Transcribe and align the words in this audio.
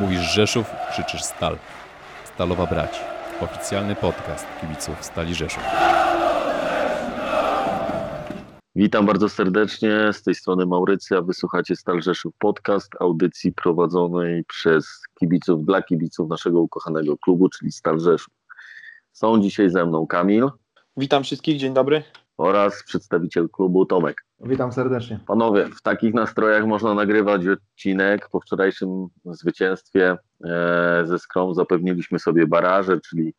Mówisz 0.00 0.20
Rzeszów, 0.20 0.66
krzyczysz 0.90 1.22
Stal. 1.22 1.58
Stalowa 2.24 2.66
Brać. 2.66 3.00
Oficjalny 3.40 3.96
podcast 3.96 4.46
kibiców 4.60 5.04
Stali 5.04 5.34
Rzeszów. 5.34 5.62
Witam 8.74 9.06
bardzo 9.06 9.28
serdecznie. 9.28 10.12
Z 10.12 10.22
tej 10.22 10.34
strony 10.34 10.66
Maurycja. 10.66 11.22
Wysłuchacie 11.22 11.76
Stal 11.76 12.02
Rzeszów 12.02 12.34
podcast, 12.38 12.92
audycji 13.00 13.52
prowadzonej 13.52 14.44
przez 14.44 15.02
kibiców 15.20 15.64
dla 15.64 15.82
kibiców 15.82 16.28
naszego 16.30 16.60
ukochanego 16.60 17.16
klubu, 17.16 17.48
czyli 17.48 17.72
Stal 17.72 18.00
Rzeszów. 18.00 18.34
Są 19.12 19.40
dzisiaj 19.40 19.70
ze 19.70 19.86
mną 19.86 20.06
Kamil. 20.06 20.50
Witam 20.96 21.24
wszystkich, 21.24 21.58
dzień 21.58 21.74
dobry. 21.74 22.02
Oraz 22.36 22.82
przedstawiciel 22.82 23.48
klubu 23.48 23.86
Tomek. 23.86 24.27
Witam 24.40 24.72
serdecznie. 24.72 25.20
Panowie, 25.26 25.66
w 25.66 25.82
takich 25.82 26.14
nastrojach 26.14 26.66
można 26.66 26.94
nagrywać 26.94 27.46
odcinek. 27.46 28.28
Po 28.28 28.40
wczorajszym 28.40 29.08
zwycięstwie 29.24 30.16
e, 30.44 31.02
ze 31.04 31.18
Skrom 31.18 31.54
zapewniliśmy 31.54 32.18
sobie 32.18 32.46
baraże, 32.46 33.00
czyli, 33.00 33.34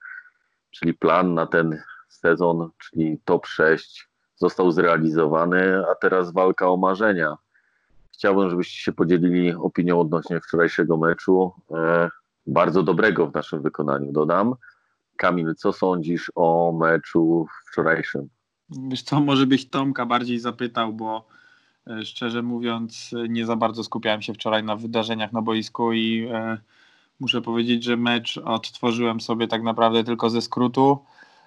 czyli 0.72 0.94
plan 0.94 1.34
na 1.34 1.48
ten 1.48 1.82
sezon, 2.08 2.70
czyli 2.78 3.20
top 3.26 3.48
6 3.48 4.10
został 4.36 4.72
zrealizowany, 4.72 5.84
a 5.92 5.96
teraz 5.96 6.34
walka 6.34 6.70
o 6.70 6.78
marzenia. 6.78 7.38
Chciałbym, 8.14 8.50
żebyście 8.50 8.84
się 8.84 8.92
podzielili 8.92 9.54
opinią 9.54 10.00
odnośnie 10.00 10.40
wczorajszego 10.40 10.98
meczu. 10.98 11.54
E, 11.72 12.10
bardzo 12.48 12.84
dobrego 12.84 13.28
w 13.28 13.34
naszym 13.34 13.62
wykonaniu, 13.62 14.12
dodam. 14.12 14.56
Kamil, 15.18 15.56
co 15.56 15.74
sądzisz 15.74 16.32
o 16.36 16.72
meczu 16.80 17.48
wczorajszym? 17.72 18.30
Wiesz 18.72 19.02
co, 19.02 19.20
może 19.20 19.48
byś 19.48 19.66
Tomka 19.66 20.06
bardziej 20.06 20.40
zapytał, 20.40 20.94
bo 20.94 21.28
e, 21.88 22.06
szczerze 22.06 22.42
mówiąc 22.42 23.12
nie 23.30 23.46
za 23.46 23.56
bardzo 23.56 23.84
skupiałem 23.84 24.22
się 24.22 24.34
wczoraj 24.34 24.64
na 24.64 24.76
wydarzeniach 24.76 25.34
na 25.34 25.42
boisku 25.42 25.94
i 25.94 26.28
e, 26.32 26.58
muszę 27.20 27.42
powiedzieć, 27.42 27.84
że 27.84 27.98
mecz 27.98 28.38
odtworzyłem 28.38 29.22
sobie 29.22 29.48
tak 29.48 29.64
naprawdę 29.64 30.04
tylko 30.04 30.30
ze 30.30 30.42
skrótu, 30.42 31.00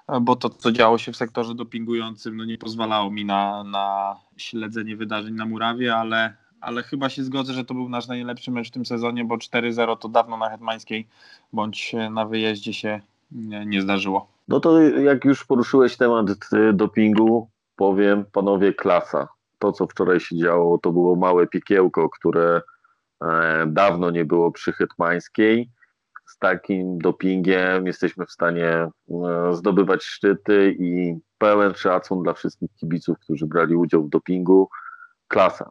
e, 0.09 0.20
bo 0.20 0.37
to, 0.37 0.51
co 0.51 0.73
działo 0.73 0.98
się 0.98 1.12
w 1.12 1.17
sektorze 1.17 1.55
dopingującym, 1.55 2.37
no 2.37 2.45
nie 2.45 2.59
pozwalało 2.59 3.11
mi 3.11 3.25
na, 3.25 3.64
na 3.64 4.17
śledzenie 4.36 4.97
wydarzeń 4.97 5.34
na 5.34 5.47
murawie, 5.47 5.97
ale, 5.97 6.36
ale 6.61 6.83
chyba 6.83 7.09
się 7.09 7.25
zgodzę, 7.25 7.53
że 7.53 7.64
to 7.64 7.75
był 7.75 7.89
nasz 7.89 8.07
najlepszy 8.07 8.51
mecz 8.51 8.69
w 8.69 8.73
tym 8.73 8.86
sezonie, 8.86 9.25
bo 9.25 9.36
4-0 9.36 9.98
to 9.98 10.09
dawno 10.09 10.36
na 10.36 10.51
Hetmańskiej 10.51 11.09
bądź 11.53 11.95
na 12.11 12.27
wyjeździe 12.27 12.75
się 12.75 13.01
nie, 13.34 13.66
nie 13.66 13.83
zdarzyło. 13.83 14.28
No 14.48 14.61
to 14.61 14.80
jak 14.80 15.25
już 15.25 15.44
poruszyłeś 15.44 15.97
temat 15.97 16.27
y, 16.30 16.72
dopingu, 16.72 17.50
powiem 17.77 18.24
panowie 18.33 18.72
klasa. 18.72 19.28
To, 19.58 19.72
co 19.72 19.86
wczoraj 19.86 20.20
się 20.20 20.36
działo, 20.36 20.78
to 20.78 20.92
było 20.92 21.16
małe 21.16 21.47
piekiełko, 21.47 22.08
które 22.11 22.62
e, 23.24 23.64
dawno 23.66 24.11
nie 24.11 24.24
było 24.24 24.52
przy 24.52 24.72
Hetmańskiej. 24.72 25.70
Z 26.27 26.39
takim 26.39 26.98
dopingiem 26.98 27.86
jesteśmy 27.86 28.27
w 28.27 28.30
stanie 28.30 28.69
e, 28.69 28.91
zdobywać 29.52 30.05
szczyty 30.05 30.77
i 30.78 31.14
pełen 31.39 31.74
szacun 31.74 32.22
dla 32.22 32.33
wszystkich 32.33 32.70
kibiców, 32.80 33.19
którzy 33.19 33.46
brali 33.46 33.77
udział 33.77 34.05
w 34.05 34.08
dopingu. 34.08 34.69
Klasa. 35.28 35.70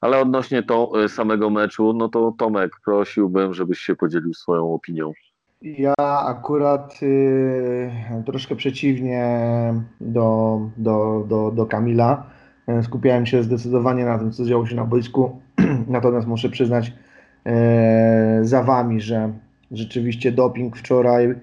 Ale 0.00 0.20
odnośnie 0.20 0.62
to 0.62 0.92
e, 1.04 1.08
samego 1.08 1.50
meczu, 1.50 1.92
no 1.92 2.08
to 2.08 2.34
Tomek, 2.38 2.72
prosiłbym, 2.84 3.54
żebyś 3.54 3.78
się 3.78 3.96
podzielił 3.96 4.34
swoją 4.34 4.74
opinią. 4.74 5.12
Ja 5.62 5.94
akurat 6.26 7.02
y, 7.02 7.90
troszkę 8.26 8.56
przeciwnie 8.56 9.24
do, 10.00 10.60
do, 10.76 11.24
do, 11.28 11.50
do 11.50 11.66
Kamila. 11.66 12.26
Skupiałem 12.82 13.26
się 13.26 13.42
zdecydowanie 13.42 14.04
na 14.04 14.18
tym, 14.18 14.32
co 14.32 14.44
działo 14.44 14.66
się 14.66 14.76
na 14.76 14.84
boisku. 14.84 15.40
Natomiast 15.88 16.26
muszę 16.26 16.48
przyznać 16.48 16.92
e, 17.46 18.38
za 18.42 18.62
wami, 18.62 19.00
że 19.00 19.32
rzeczywiście 19.70 20.32
doping 20.32 20.76
wczoraj 20.76 21.34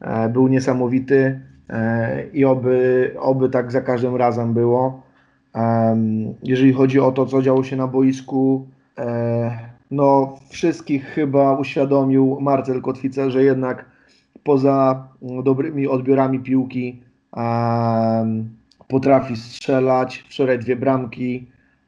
e, 0.00 0.28
był 0.28 0.48
niesamowity 0.48 1.40
e, 1.70 2.26
i 2.32 2.44
oby, 2.44 3.14
oby 3.18 3.48
tak 3.48 3.72
za 3.72 3.80
każdym 3.80 4.16
razem 4.16 4.54
było. 4.54 5.08
Jeżeli 6.42 6.72
chodzi 6.72 7.00
o 7.00 7.12
to, 7.12 7.26
co 7.26 7.42
działo 7.42 7.64
się 7.64 7.76
na 7.76 7.86
boisku, 7.86 8.66
no, 9.90 10.38
wszystkich 10.48 11.04
chyba 11.04 11.56
uświadomił 11.56 12.38
Marcel 12.40 12.82
Kotwica, 12.82 13.30
że 13.30 13.44
jednak 13.44 13.84
poza 14.44 15.08
dobrymi 15.44 15.88
odbiorami 15.88 16.40
piłki 16.40 17.00
potrafi 18.88 19.36
strzelać. 19.36 20.18
Wczoraj 20.18 20.58
dwie 20.58 20.76
bramki. 20.76 21.46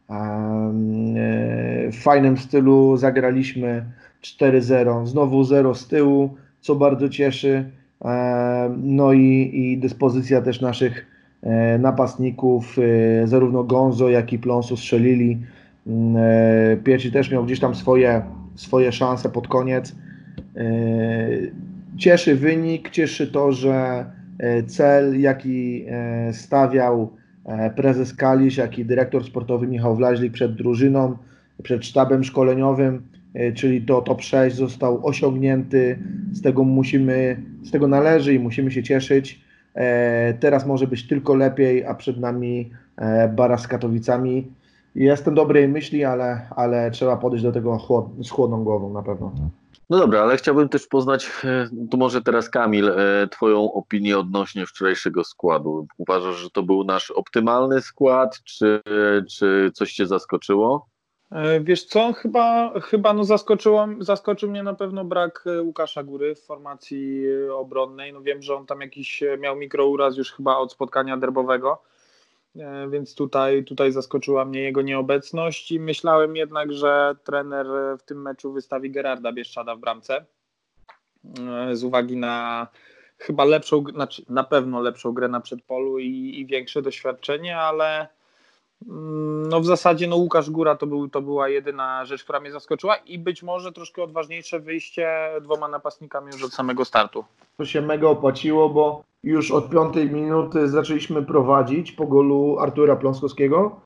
Um, 0.09 1.15
w 1.93 1.99
fajnym 2.03 2.39
stylu 2.39 2.97
zagraliśmy 2.97 3.85
4-0. 4.23 5.07
Znowu 5.07 5.45
0 5.45 5.75
z 5.75 5.89
tyłu, 5.89 6.37
co 6.61 6.77
bardzo 6.77 7.09
cieszy. 7.09 7.71
No 8.79 9.13
i, 9.13 9.51
i 9.55 9.79
dyspozycja 9.79 10.43
też 10.43 10.61
naszych 10.61 11.07
e, 11.43 11.79
napastników, 11.79 12.77
e, 12.79 13.27
zarówno 13.27 13.65
Gonzo, 13.65 14.09
jak 14.09 14.33
i 14.33 14.39
Plonsu 14.39 14.77
strzelili 14.77 15.39
Mm, 15.87 16.17
e, 16.17 16.77
Pieci 16.77 17.13
też 17.13 17.31
miał 17.31 17.45
gdzieś 17.45 17.61
tam 17.61 17.75
swoje, 17.75 18.23
swoje 18.55 18.93
szanse 18.93 19.29
pod 19.29 19.49
koniec. 19.49 19.97
E, 20.57 20.67
cieszy 21.97 22.37
wynik, 22.37 22.91
cieszy 22.91 23.27
to, 23.27 23.53
że 23.53 24.05
e, 24.39 24.63
cel, 24.63 25.21
jaki 25.21 25.85
stawiał 26.33 27.21
prezes 27.77 28.15
Kalisz, 28.15 28.57
jak 28.57 28.79
i 28.79 28.85
dyrektor 28.85 29.25
sportowy 29.25 29.67
Michał 29.67 29.97
Wlaźlik 29.97 30.33
przed 30.33 30.55
drużyną, 30.55 31.17
przed 31.63 31.87
sztabem 31.87 32.25
szkoleniowym, 32.25 33.03
czyli 33.55 33.83
to 33.83 34.03
top 34.03 34.23
6 34.23 34.57
został 34.57 35.07
osiągnięty. 35.07 35.99
Z 36.33 36.43
tego 36.43 36.65
musimy, 36.65 37.37
z 37.63 37.71
tego 37.71 37.89
należy 37.89 38.35
i 38.35 38.39
musimy 38.39 38.71
się 38.71 38.83
cieszyć. 38.83 39.41
Teraz 40.41 40.67
może 40.67 40.87
być 40.87 41.07
tylko 41.09 41.35
lepiej, 41.35 41.85
a 41.85 41.95
przed 41.95 42.21
nami 42.21 42.71
bara 43.37 43.59
z 43.59 43.69
Katowicami. 43.69 44.47
Jestem 44.95 45.35
dobrej 45.35 45.69
myśli, 45.69 46.05
ale, 46.05 46.49
ale 46.57 46.91
trzeba 46.91 47.17
podejść 47.17 47.45
do 47.45 47.53
tego 47.53 47.79
chłod, 47.79 48.07
z 48.27 48.31
chłodną 48.31 48.65
głową 48.65 48.93
na 48.93 49.03
pewno. 49.03 49.33
No 49.91 49.99
dobra, 49.99 50.23
ale 50.23 50.37
chciałbym 50.37 50.69
też 50.69 50.87
poznać, 50.87 51.31
e, 51.45 51.69
tu 51.91 51.97
może 51.97 52.23
teraz 52.23 52.51
Kamil, 52.51 52.89
e, 52.89 53.29
Twoją 53.31 53.73
opinię 53.73 54.19
odnośnie 54.19 54.67
wczorajszego 54.67 55.25
składu. 55.25 55.87
Uważasz, 55.99 56.37
że 56.37 56.51
to 56.51 56.63
był 56.63 56.85
nasz 56.85 57.11
optymalny 57.11 57.81
skład, 57.81 58.43
czy, 58.45 58.81
czy 59.31 59.71
coś 59.75 59.93
Cię 59.93 60.07
zaskoczyło? 60.07 60.87
E, 61.31 61.61
wiesz 61.61 61.85
co, 61.85 62.13
chyba, 62.13 62.73
chyba 62.81 63.13
no 63.13 63.25
zaskoczyło, 63.25 63.89
zaskoczył 63.99 64.51
mnie 64.51 64.63
na 64.63 64.75
pewno 64.75 65.05
brak 65.05 65.45
Łukasza 65.63 66.03
Góry 66.03 66.35
w 66.35 66.41
formacji 66.41 67.25
obronnej. 67.55 68.13
No 68.13 68.23
wiem, 68.23 68.43
że 68.43 68.57
on 68.57 68.67
tam 68.67 68.81
jakiś 68.81 69.25
miał 69.39 69.57
mikrouraz 69.57 70.17
już 70.17 70.33
chyba 70.33 70.57
od 70.57 70.73
spotkania 70.73 71.17
derbowego 71.17 71.83
więc 72.91 73.15
tutaj, 73.15 73.65
tutaj 73.65 73.93
zaskoczyła 73.93 74.45
mnie 74.45 74.61
jego 74.61 74.83
nieobecność 74.83 75.73
i 75.73 75.81
myślałem 75.81 76.37
jednak, 76.37 76.73
że 76.73 77.15
trener 77.25 77.67
w 77.99 78.03
tym 78.03 78.23
meczu 78.23 78.53
wystawi 78.53 78.91
Gerarda 78.91 79.33
Bieszczada 79.33 79.77
w 79.77 79.81
bramce 79.81 80.25
e, 81.41 81.77
z 81.77 81.85
uwagi 81.85 82.17
na 82.17 82.67
chyba 83.19 83.45
lepszą, 83.45 83.85
znaczy 83.95 84.23
na 84.29 84.45
pewno 84.45 84.81
lepszą 84.81 85.13
grę 85.13 85.29
na 85.29 85.41
przedpolu 85.41 85.99
i, 85.99 86.41
i 86.41 86.47
większe 86.47 86.83
doświadczenie, 86.83 87.59
ale 87.59 88.09
mm, 88.89 89.49
no 89.49 89.61
w 89.61 89.67
zasadzie 89.67 90.07
no 90.07 90.17
Łukasz 90.17 90.51
Góra 90.51 90.77
to, 90.77 90.87
był, 90.87 91.09
to 91.09 91.23
była 91.23 91.49
jedyna 91.49 92.05
rzecz, 92.05 92.25
która 92.25 92.41
mnie 92.41 92.53
zaskoczyła 92.53 92.97
i 92.97 93.19
być 93.19 93.43
może 93.43 93.73
troszkę 93.73 94.03
odważniejsze 94.03 94.61
wyjście 94.61 95.31
dwoma 95.41 95.69
napastnikami 95.69 96.27
już 96.33 96.45
od 96.45 96.53
samego 96.53 96.85
startu. 96.85 97.25
To 97.57 97.65
się 97.65 97.81
mega 97.83 98.09
opłaciło, 98.09 98.69
bo 98.69 99.10
już 99.23 99.51
od 99.51 99.71
piątej 99.71 100.11
minuty 100.11 100.69
zaczęliśmy 100.69 101.23
prowadzić 101.23 101.93
po 101.93 102.07
golu 102.07 102.59
Artura 102.59 102.97
Pląskowskiego 102.97 103.81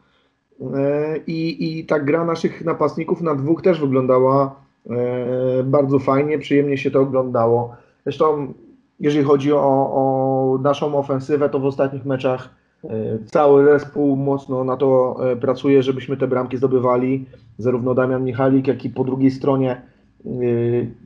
e, 0.75 1.17
i, 1.27 1.79
i 1.79 1.87
ta 1.87 2.01
gra 2.01 2.25
naszych 2.25 2.65
napastników 2.65 3.21
na 3.21 3.35
dwóch 3.35 3.63
też 3.63 3.81
wyglądała 3.81 4.55
e, 4.91 5.63
bardzo 5.65 5.99
fajnie, 5.99 6.39
przyjemnie 6.39 6.79
się 6.79 6.91
to 6.91 7.01
oglądało. 7.01 7.77
Zresztą 8.05 8.55
jeżeli 9.01 9.25
chodzi 9.25 9.53
o, 9.53 9.61
o 9.61 10.59
naszą 10.63 10.99
ofensywę, 10.99 11.49
to 11.49 11.61
w 11.61 11.65
ostatnich 11.65 12.05
meczach 12.05 12.55
e, 12.85 12.89
cały 13.27 13.65
zespół 13.65 14.17
mocno 14.17 14.65
na 14.65 14.77
to 14.77 15.17
pracuje, 15.41 15.83
żebyśmy 15.83 16.17
te 16.17 16.27
bramki 16.27 16.57
zdobywali. 16.57 17.27
Zarówno 17.59 17.95
Damian 17.95 18.25
Michalik, 18.25 18.67
jak 18.67 18.85
i 18.85 18.91
po 18.91 19.05
drugiej 19.05 19.31
stronie 19.31 19.83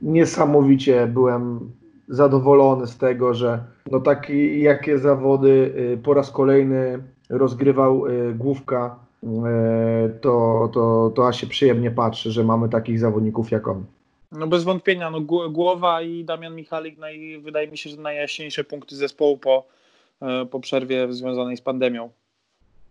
niesamowicie 0.01 1.07
byłem 1.07 1.71
zadowolony 2.09 2.87
z 2.87 2.97
tego, 2.97 3.33
że 3.33 3.63
no 3.91 3.99
takie 3.99 4.59
jakie 4.59 4.99
zawody 4.99 5.73
y, 5.93 5.97
po 6.03 6.13
raz 6.13 6.31
kolejny 6.31 7.03
rozgrywał 7.29 8.07
y, 8.07 8.33
główka, 8.33 8.99
y, 9.23 9.27
to, 10.21 10.69
to, 10.73 11.11
to 11.15 11.27
aż 11.27 11.41
się 11.41 11.47
przyjemnie 11.47 11.91
patrzy, 11.91 12.31
że 12.31 12.43
mamy 12.43 12.69
takich 12.69 12.99
zawodników 12.99 13.51
jak 13.51 13.67
on. 13.67 13.85
No 14.31 14.47
bez 14.47 14.63
wątpienia, 14.63 15.11
no 15.11 15.21
Głowa 15.49 16.01
i 16.01 16.23
Damian 16.23 16.55
Michalik 16.55 16.97
naj, 16.97 17.41
wydaje 17.43 17.67
mi 17.67 17.77
się, 17.77 17.89
że 17.89 17.97
najjaśniejsze 17.97 18.63
punkty 18.63 18.95
zespołu 18.95 19.37
po, 19.37 19.67
po 20.51 20.59
przerwie 20.59 21.13
związanej 21.13 21.57
z 21.57 21.61
pandemią. 21.61 22.09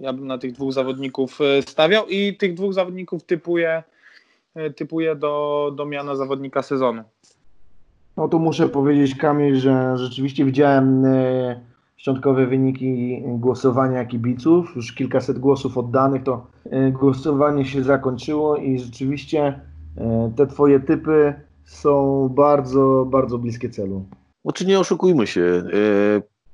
Ja 0.01 0.13
bym 0.13 0.27
na 0.27 0.39
tych 0.39 0.53
dwóch 0.53 0.73
zawodników 0.73 1.39
stawiał 1.61 2.07
i 2.09 2.37
tych 2.37 2.55
dwóch 2.55 2.75
zawodników 2.75 3.25
typuję 3.25 3.83
typuję 4.77 5.17
do, 5.17 5.73
do 5.77 5.87
miana 5.87 6.17
zawodnika 6.17 6.63
sezonu. 6.63 7.03
No 8.19 8.29
tu 8.29 8.39
muszę 8.39 8.69
powiedzieć 8.69 9.15
Kamil, 9.15 9.57
że 9.57 9.97
rzeczywiście 9.97 10.45
widziałem 10.45 11.05
e, 11.05 11.61
szczątkowe 11.97 12.47
wyniki 12.47 13.23
głosowania 13.27 14.05
kibiców. 14.05 14.77
Już 14.77 14.93
kilkaset 14.93 15.39
głosów 15.39 15.79
oddanych, 15.79 16.23
to 16.23 16.47
e, 16.71 16.91
głosowanie 16.91 17.65
się 17.65 17.83
zakończyło 17.83 18.57
i 18.57 18.79
rzeczywiście 18.79 19.61
e, 19.97 20.33
te 20.37 20.47
twoje 20.47 20.81
typy 20.81 21.35
są 21.65 22.29
bardzo, 22.29 23.07
bardzo 23.11 23.39
bliskie 23.39 23.71
celu. 23.71 24.05
Znaczy 24.45 24.67
nie 24.67 24.79
oszukujmy 24.79 25.27
się, 25.27 25.63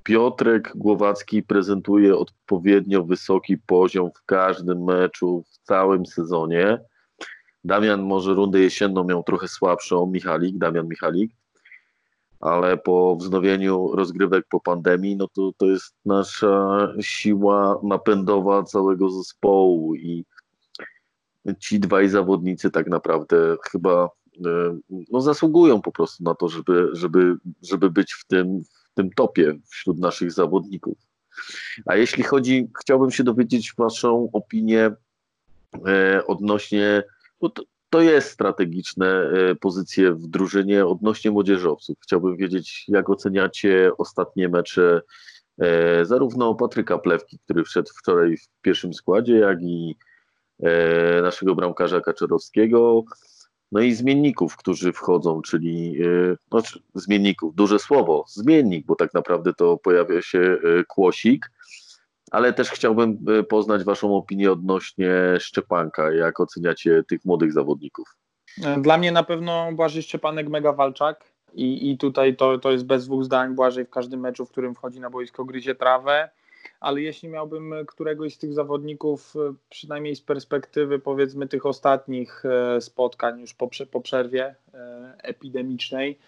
Piotrek 0.03 0.73
Głowacki 0.77 1.43
prezentuje 1.43 2.17
odpowiednio 2.17 3.05
wysoki 3.05 3.59
poziom 3.59 4.11
w 4.11 4.25
każdym 4.27 4.85
meczu, 4.85 5.45
w 5.47 5.59
całym 5.59 6.07
sezonie. 6.07 6.79
Damian 7.65 8.03
może 8.03 8.35
rundę 8.35 8.61
jesienną 8.61 9.05
miał 9.05 9.23
trochę 9.23 9.49
słabszą, 9.49 10.07
Michalik, 10.07 10.59
Damian 10.59 10.89
Michalik, 10.89 11.33
ale 12.45 12.77
po 12.77 13.17
wznowieniu 13.17 13.97
rozgrywek 13.97 14.45
po 14.51 14.61
pandemii, 14.61 15.17
no 15.17 15.29
to 15.29 15.53
to 15.57 15.67
jest 15.67 15.95
nasza 16.05 16.89
siła 17.01 17.81
napędowa 17.83 18.63
całego 18.63 19.11
zespołu 19.11 19.95
i 19.95 20.25
ci 21.59 21.81
dwaj 21.81 22.09
zawodnicy 22.09 22.71
tak 22.71 22.87
naprawdę 22.87 23.57
chyba 23.71 24.11
e, 24.47 24.79
no, 25.11 25.21
zasługują 25.21 25.81
po 25.81 25.93
prostu 25.93 26.25
na 26.25 26.35
to, 26.35 26.49
żeby, 26.49 26.89
żeby, 26.93 27.37
żeby 27.63 27.91
być 27.91 28.13
w 28.13 28.25
tym, 28.25 28.63
w 28.65 28.95
tym 28.95 29.11
topie 29.11 29.55
wśród 29.71 29.99
naszych 29.99 30.33
zawodników. 30.33 30.99
A 31.87 31.97
jeśli 31.97 32.23
chodzi, 32.23 32.71
chciałbym 32.81 33.11
się 33.11 33.25
dowiedzieć 33.25 33.75
Waszą 33.79 34.29
opinię 34.33 34.91
e, 35.87 36.27
odnośnie, 36.27 37.03
bo 37.41 37.49
to, 37.49 37.63
to 37.95 38.01
jest 38.01 38.31
strategiczne 38.31 39.07
e, 39.07 39.55
pozycje 39.55 40.13
w 40.13 40.27
drużynie 40.27 40.87
odnośnie 40.87 41.31
młodzieżowców. 41.31 41.97
Chciałbym 42.03 42.37
wiedzieć, 42.37 42.85
jak 42.89 43.11
oceniacie 43.11 43.91
ostatnie 43.99 44.49
mecze 44.49 45.01
e, 45.59 46.05
zarówno 46.05 46.55
Patryka 46.55 46.99
Plewki, 46.99 47.39
który 47.45 47.65
wszedł 47.65 47.91
wczoraj 47.99 48.37
w 48.37 48.49
pierwszym 48.63 48.95
składzie, 48.95 49.37
jak 49.39 49.63
i 49.63 49.97
e, 50.63 51.23
naszego 51.23 51.55
bramkarza 51.55 52.01
Kaczorowskiego, 52.01 53.05
no 53.73 53.81
i 53.81 53.95
zmienników, 53.95 54.57
którzy 54.57 54.93
wchodzą, 54.93 55.43
czyli 55.43 56.03
e, 56.03 56.37
no, 56.53 56.63
czy- 56.63 56.81
zmienników, 56.95 57.55
duże 57.55 57.79
słowo, 57.79 58.25
zmiennik, 58.29 58.87
bo 58.87 58.97
tak 58.97 59.15
naprawdę 59.15 59.53
to 59.55 59.77
pojawia 59.77 60.23
się 60.23 60.59
kłosik, 60.89 61.51
ale 62.35 62.53
też 62.53 62.71
chciałbym 62.71 63.19
e, 63.39 63.43
poznać 63.43 63.85
Waszą 63.85 64.17
opinię 64.17 64.53
odnośnie 64.53 65.11
Szczepanka. 65.39 66.13
Jak 66.13 66.41
oceniacie 66.41 67.03
tych 67.09 67.25
młodych 67.25 67.53
zawodników? 67.53 68.17
E, 68.65 68.81
Dla 68.81 68.99
mnie 68.99 69.13
na 69.13 69.23
pewno 69.23 69.73
Błażej 69.73 70.03
Szczepanek 70.03 70.49
mega 70.49 70.73
walczak 70.73 71.25
i, 71.53 71.91
i 71.91 71.99
tutaj 71.99 72.37
to, 72.37 72.59
to 72.59 72.73
jest 72.73 72.87
bez 72.87 73.07
dwóch 73.07 73.25
zdań. 73.25 73.55
Błażej 73.55 73.85
w 73.85 73.91
każdym 73.91 74.21
meczu, 74.21 74.47
w 74.47 74.51
którym 74.51 74.75
wchodzi 74.75 75.01
na 75.01 75.11
boisko, 75.11 75.45
gryzie 75.45 75.75
trawę. 75.75 76.31
Ale 76.81 77.01
jeśli 77.01 77.29
miałbym 77.29 77.75
któregoś 77.87 78.35
z 78.35 78.39
tych 78.39 78.53
zawodników, 78.55 79.35
e, 79.37 79.55
przynajmniej 79.71 80.17
z 80.17 80.23
perspektywy 80.23 80.99
powiedzmy 80.99 81.49
tych 81.49 81.67
ostatnich 81.67 82.43
spotkań 82.81 83.41
już 83.41 83.55
po, 83.55 83.69
po 83.91 84.01
przerwie 84.01 84.55
epidemicznej, 85.23 86.19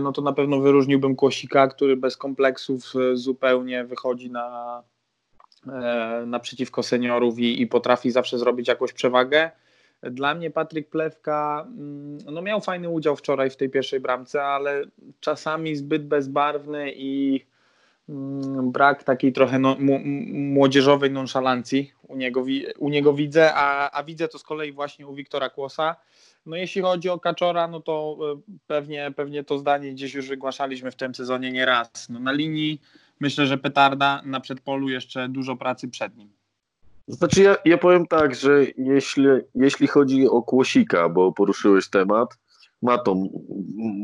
no 0.00 0.12
to 0.12 0.22
na 0.22 0.32
pewno 0.32 0.60
wyróżniłbym 0.60 1.16
Kłosika, 1.16 1.68
który 1.68 1.96
bez 1.96 2.16
kompleksów 2.16 2.92
zupełnie 3.14 3.84
wychodzi 3.84 4.30
na, 4.30 4.82
naprzeciwko 6.26 6.82
seniorów 6.82 7.38
i, 7.38 7.62
i 7.62 7.66
potrafi 7.66 8.10
zawsze 8.10 8.38
zrobić 8.38 8.68
jakąś 8.68 8.92
przewagę. 8.92 9.50
Dla 10.02 10.34
mnie 10.34 10.50
Patryk 10.50 10.90
Plewka 10.90 11.66
mm, 11.68 12.18
no 12.32 12.42
miał 12.42 12.60
fajny 12.60 12.88
udział 12.88 13.16
wczoraj 13.16 13.50
w 13.50 13.56
tej 13.56 13.70
pierwszej 13.70 14.00
bramce, 14.00 14.44
ale 14.44 14.84
czasami 15.20 15.76
zbyt 15.76 16.06
bezbarwny 16.06 16.92
i 16.96 17.44
mm, 18.08 18.72
brak 18.72 19.04
takiej 19.04 19.32
trochę 19.32 19.58
no, 19.58 19.76
młodzieżowej 20.32 21.10
nonszalancji 21.10 21.92
u 22.08 22.16
niego, 22.16 22.44
u 22.78 22.88
niego 22.88 23.12
widzę, 23.12 23.54
a, 23.54 23.90
a 23.90 24.04
widzę 24.04 24.28
to 24.28 24.38
z 24.38 24.42
kolei 24.42 24.72
właśnie 24.72 25.06
u 25.06 25.14
Wiktora 25.14 25.50
Kłosa. 25.50 25.96
No 26.46 26.56
jeśli 26.56 26.82
chodzi 26.82 27.08
o 27.08 27.18
Kaczora, 27.18 27.68
no 27.68 27.80
to 27.80 28.16
e, 28.20 28.40
pewnie, 28.66 29.12
pewnie 29.16 29.44
to 29.44 29.58
zdanie 29.58 29.92
gdzieś 29.92 30.14
już 30.14 30.28
wygłaszaliśmy 30.28 30.90
w 30.90 30.96
tym 30.96 31.14
sezonie 31.14 31.52
nie 31.52 31.66
raz. 31.66 32.08
No 32.08 32.20
na 32.20 32.32
linii 32.32 32.80
myślę, 33.20 33.46
że 33.46 33.58
petarda, 33.58 34.22
na 34.24 34.40
przedpolu 34.40 34.88
jeszcze 34.88 35.28
dużo 35.28 35.56
pracy 35.56 35.88
przed 35.88 36.16
nim. 36.16 36.32
Znaczy 37.08 37.42
ja, 37.42 37.56
ja 37.64 37.78
powiem 37.78 38.06
tak, 38.06 38.34
że 38.34 38.64
jeśli, 38.76 39.26
jeśli 39.54 39.86
chodzi 39.86 40.28
o 40.28 40.42
Kłosika, 40.42 41.08
bo 41.08 41.32
poruszyłeś 41.32 41.88
temat, 41.90 42.38
ma 42.82 42.98
tą 42.98 43.28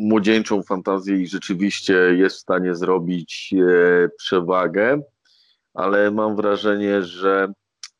młodzieńczą 0.00 0.62
fantazję 0.62 1.16
i 1.16 1.26
rzeczywiście 1.26 1.94
jest 1.94 2.36
w 2.36 2.40
stanie 2.40 2.74
zrobić 2.74 3.54
e, 3.54 4.08
przewagę, 4.18 5.02
ale 5.74 6.10
mam 6.10 6.36
wrażenie, 6.36 7.02
że 7.02 7.52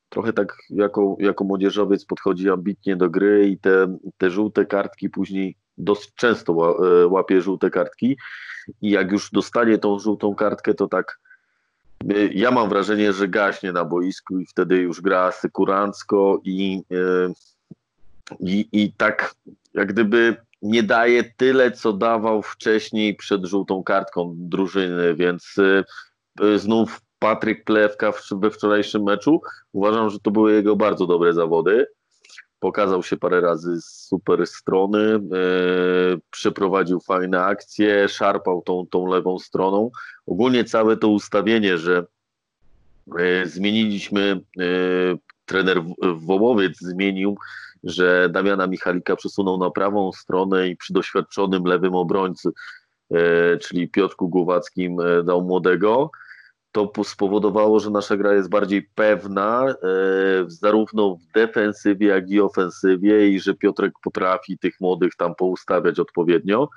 trochę 0.08 0.32
tak 0.32 0.56
jako, 0.70 1.16
jako 1.20 1.44
młodzieżowiec 1.44 2.04
podchodzi 2.04 2.50
ambitnie 2.50 2.96
do 2.96 3.10
gry 3.10 3.48
i 3.48 3.58
te, 3.58 3.98
te 4.19 4.30
żółte 4.30 4.66
kartki 4.66 5.10
później 5.10 5.56
dosyć 5.78 6.14
często 6.14 6.52
e, 6.52 7.06
łapie 7.06 7.43
żółte 7.43 7.70
kartki 7.70 8.17
i 8.82 8.90
jak 8.90 9.12
już 9.12 9.31
dostanie 9.31 9.78
tą 9.78 9.99
żółtą 9.99 10.34
kartkę, 10.34 10.75
to 10.75 10.88
tak 10.88 11.19
Y, 12.05 12.31
Ja 12.34 12.50
mam 12.50 12.69
wrażenie, 12.69 13.12
że 13.12 13.28
gaśnie 13.28 13.73
na 13.73 13.84
boisku 13.84 14.38
i 14.38 14.46
wtedy 14.46 14.76
już 14.76 15.00
gra 15.00 15.32
sekurancko 15.32 16.40
i, 16.44 16.82
y, 16.93 17.32
i, 18.40 18.69
i 18.73 18.93
tak 18.93 19.34
jak 19.75 19.93
gdyby 19.93 20.37
nie 20.62 20.82
daje 20.82 21.25
tyle, 21.37 21.73
co 21.73 21.93
dawał 21.93 22.43
wcześniej 22.43 23.14
przed 23.14 23.44
żółtą 23.44 23.82
kartką 23.82 24.34
drużyny, 24.38 25.14
więc 25.14 25.55
znów 26.56 27.00
Patryk 27.19 27.64
Plewka 27.64 28.12
we 28.31 28.50
wczorajszym 28.50 29.02
meczu. 29.02 29.40
Uważam, 29.72 30.11
że 30.11 30.20
to 30.20 30.31
były 30.31 30.52
jego 30.52 30.76
bardzo 30.76 31.06
dobre 31.06 31.32
zawody. 31.32 31.87
Pokazał 32.61 33.03
się 33.03 33.17
parę 33.17 33.41
razy 33.41 33.81
z 33.81 33.85
super 33.85 34.47
strony, 34.47 34.99
y, 34.99 35.20
przeprowadził 36.31 37.00
fajne 37.00 37.43
akcje, 37.43 38.08
szarpał 38.08 38.62
tą, 38.62 38.87
tą 38.91 39.06
lewą 39.06 39.38
stroną. 39.38 39.91
Ogólnie 40.26 40.64
całe 40.64 40.97
to 40.97 41.08
ustawienie, 41.08 41.79
że 41.79 42.06
e, 43.19 43.47
zmieniliśmy, 43.47 44.41
e, 44.61 44.62
trener 45.47 45.82
Wołowiec 46.17 46.79
zmienił, 46.79 47.37
że 47.85 48.29
Damiana 48.29 48.67
Michalika 48.67 49.17
przesunął 49.17 49.58
na 49.58 49.70
prawą 49.70 50.12
stronę 50.12 50.69
i 50.69 50.76
przy 50.76 50.93
doświadczonym 50.93 51.64
lewym 51.64 51.94
obrońcy, 51.94 52.50
e, 53.11 53.58
czyli 53.58 53.89
Piotrku 53.89 54.29
Głowackim 54.29 55.01
e, 55.01 55.22
dał 55.22 55.43
młodego, 55.43 56.10
to 56.76 56.86
po- 56.86 57.04
spowodowało, 57.04 57.80
że 57.80 57.90
nasza 57.90 58.16
gra 58.16 58.34
jest 58.34 58.48
bardziej 58.48 58.82
pewna, 58.94 59.68
e, 59.68 59.74
zarówno 60.48 61.16
w 61.16 61.32
defensywie, 61.32 62.06
jak 62.06 62.30
i 62.30 62.40
ofensywie 62.40 63.28
i 63.28 63.40
że 63.40 63.54
Piotrek 63.54 63.92
potrafi 64.02 64.58
tych 64.58 64.80
młodych 64.80 65.16
tam 65.16 65.34
poustawiać 65.34 66.00
odpowiednio. 66.00 66.68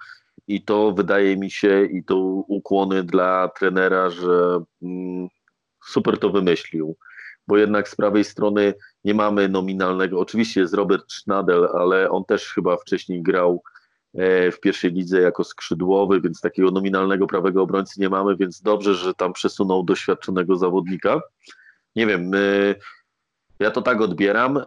I 0.48 0.64
to 0.64 0.92
wydaje 0.92 1.38
mi 1.38 1.52
się, 1.52 1.86
i 1.86 2.04
to 2.04 2.18
ukłony 2.48 3.04
dla 3.04 3.50
trenera, 3.60 4.10
że 4.10 4.60
mm, 4.82 5.28
super 5.86 6.18
to 6.18 6.30
wymyślił, 6.30 6.96
bo 7.48 7.58
jednak 7.58 7.90
z 7.90 7.96
prawej 7.96 8.24
strony 8.24 8.74
nie 9.04 9.14
mamy 9.14 9.50
nominalnego, 9.50 10.20
oczywiście 10.20 10.62
jest 10.62 10.74
Robert 10.74 11.12
Schnadel, 11.12 11.68
ale 11.74 12.10
on 12.10 12.26
też 12.26 12.54
chyba 12.54 12.78
wcześniej 12.78 13.24
grał 13.24 13.64
w 14.52 14.60
pierwszej 14.62 14.92
lidze 14.92 15.22
jako 15.22 15.44
skrzydłowy, 15.44 16.22
więc 16.22 16.42
takiego 16.42 16.72
nominalnego 16.72 17.28
prawego 17.28 17.62
obrońcy 17.62 18.02
nie 18.02 18.10
mamy, 18.10 18.36
więc 18.36 18.62
dobrze, 18.62 18.96
że 18.96 19.14
tam 19.14 19.34
przesunął 19.34 19.84
doświadczonego 19.84 20.56
zawodnika. 20.56 21.22
Nie 21.96 22.08
wiem, 22.08 22.32
e, 22.34 22.76
ja 23.60 23.72
to 23.72 23.82
tak 23.82 24.02
odbieram. 24.02 24.58
E, 24.58 24.64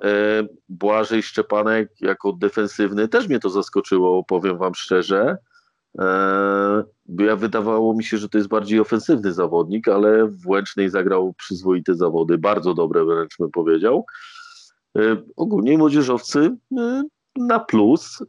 Błażej 0.68 1.22
Szczepanek 1.22 2.00
jako 2.00 2.32
defensywny 2.32 3.08
też 3.08 3.28
mnie 3.28 3.38
to 3.38 3.50
zaskoczyło, 3.50 4.24
powiem 4.24 4.58
wam 4.58 4.74
szczerze. 4.74 5.36
E, 5.98 6.04
ja 7.18 7.36
wydawało 7.36 7.94
mi 7.94 8.04
się, 8.04 8.18
że 8.18 8.28
to 8.28 8.38
jest 8.38 8.50
bardziej 8.50 8.80
ofensywny 8.80 9.32
zawodnik, 9.32 9.88
ale 9.88 10.26
w 10.26 10.46
Łęcznej 10.46 10.90
zagrał 10.90 11.34
przyzwoite 11.34 11.94
zawody, 11.94 12.38
bardzo 12.38 12.74
dobre 12.74 13.04
wręcz 13.04 13.36
bym 13.38 13.50
powiedział. 13.50 14.06
E, 14.98 15.16
Ogólnie 15.36 15.78
młodzieżowcy 15.78 16.56
e, 16.78 17.02
na 17.36 17.60
plus, 17.60 18.22
e, 18.22 18.26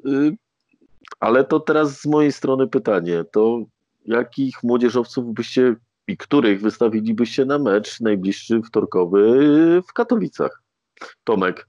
ale 1.20 1.44
to 1.44 1.60
teraz 1.60 2.02
z 2.02 2.06
mojej 2.06 2.32
strony 2.32 2.68
pytanie, 2.68 3.24
to 3.32 3.60
jakich 4.06 4.64
młodzieżowców 4.64 5.34
byście 5.34 5.76
i 6.08 6.18
których 6.18 6.62
wystawilibyście 6.62 7.46
na 7.46 7.60
mecz 7.60 8.02
najbliższy 8.02 8.62
wtorkowy 8.62 9.22
w 9.88 9.94
Katowicach? 9.94 10.62
Tomek, 11.24 11.68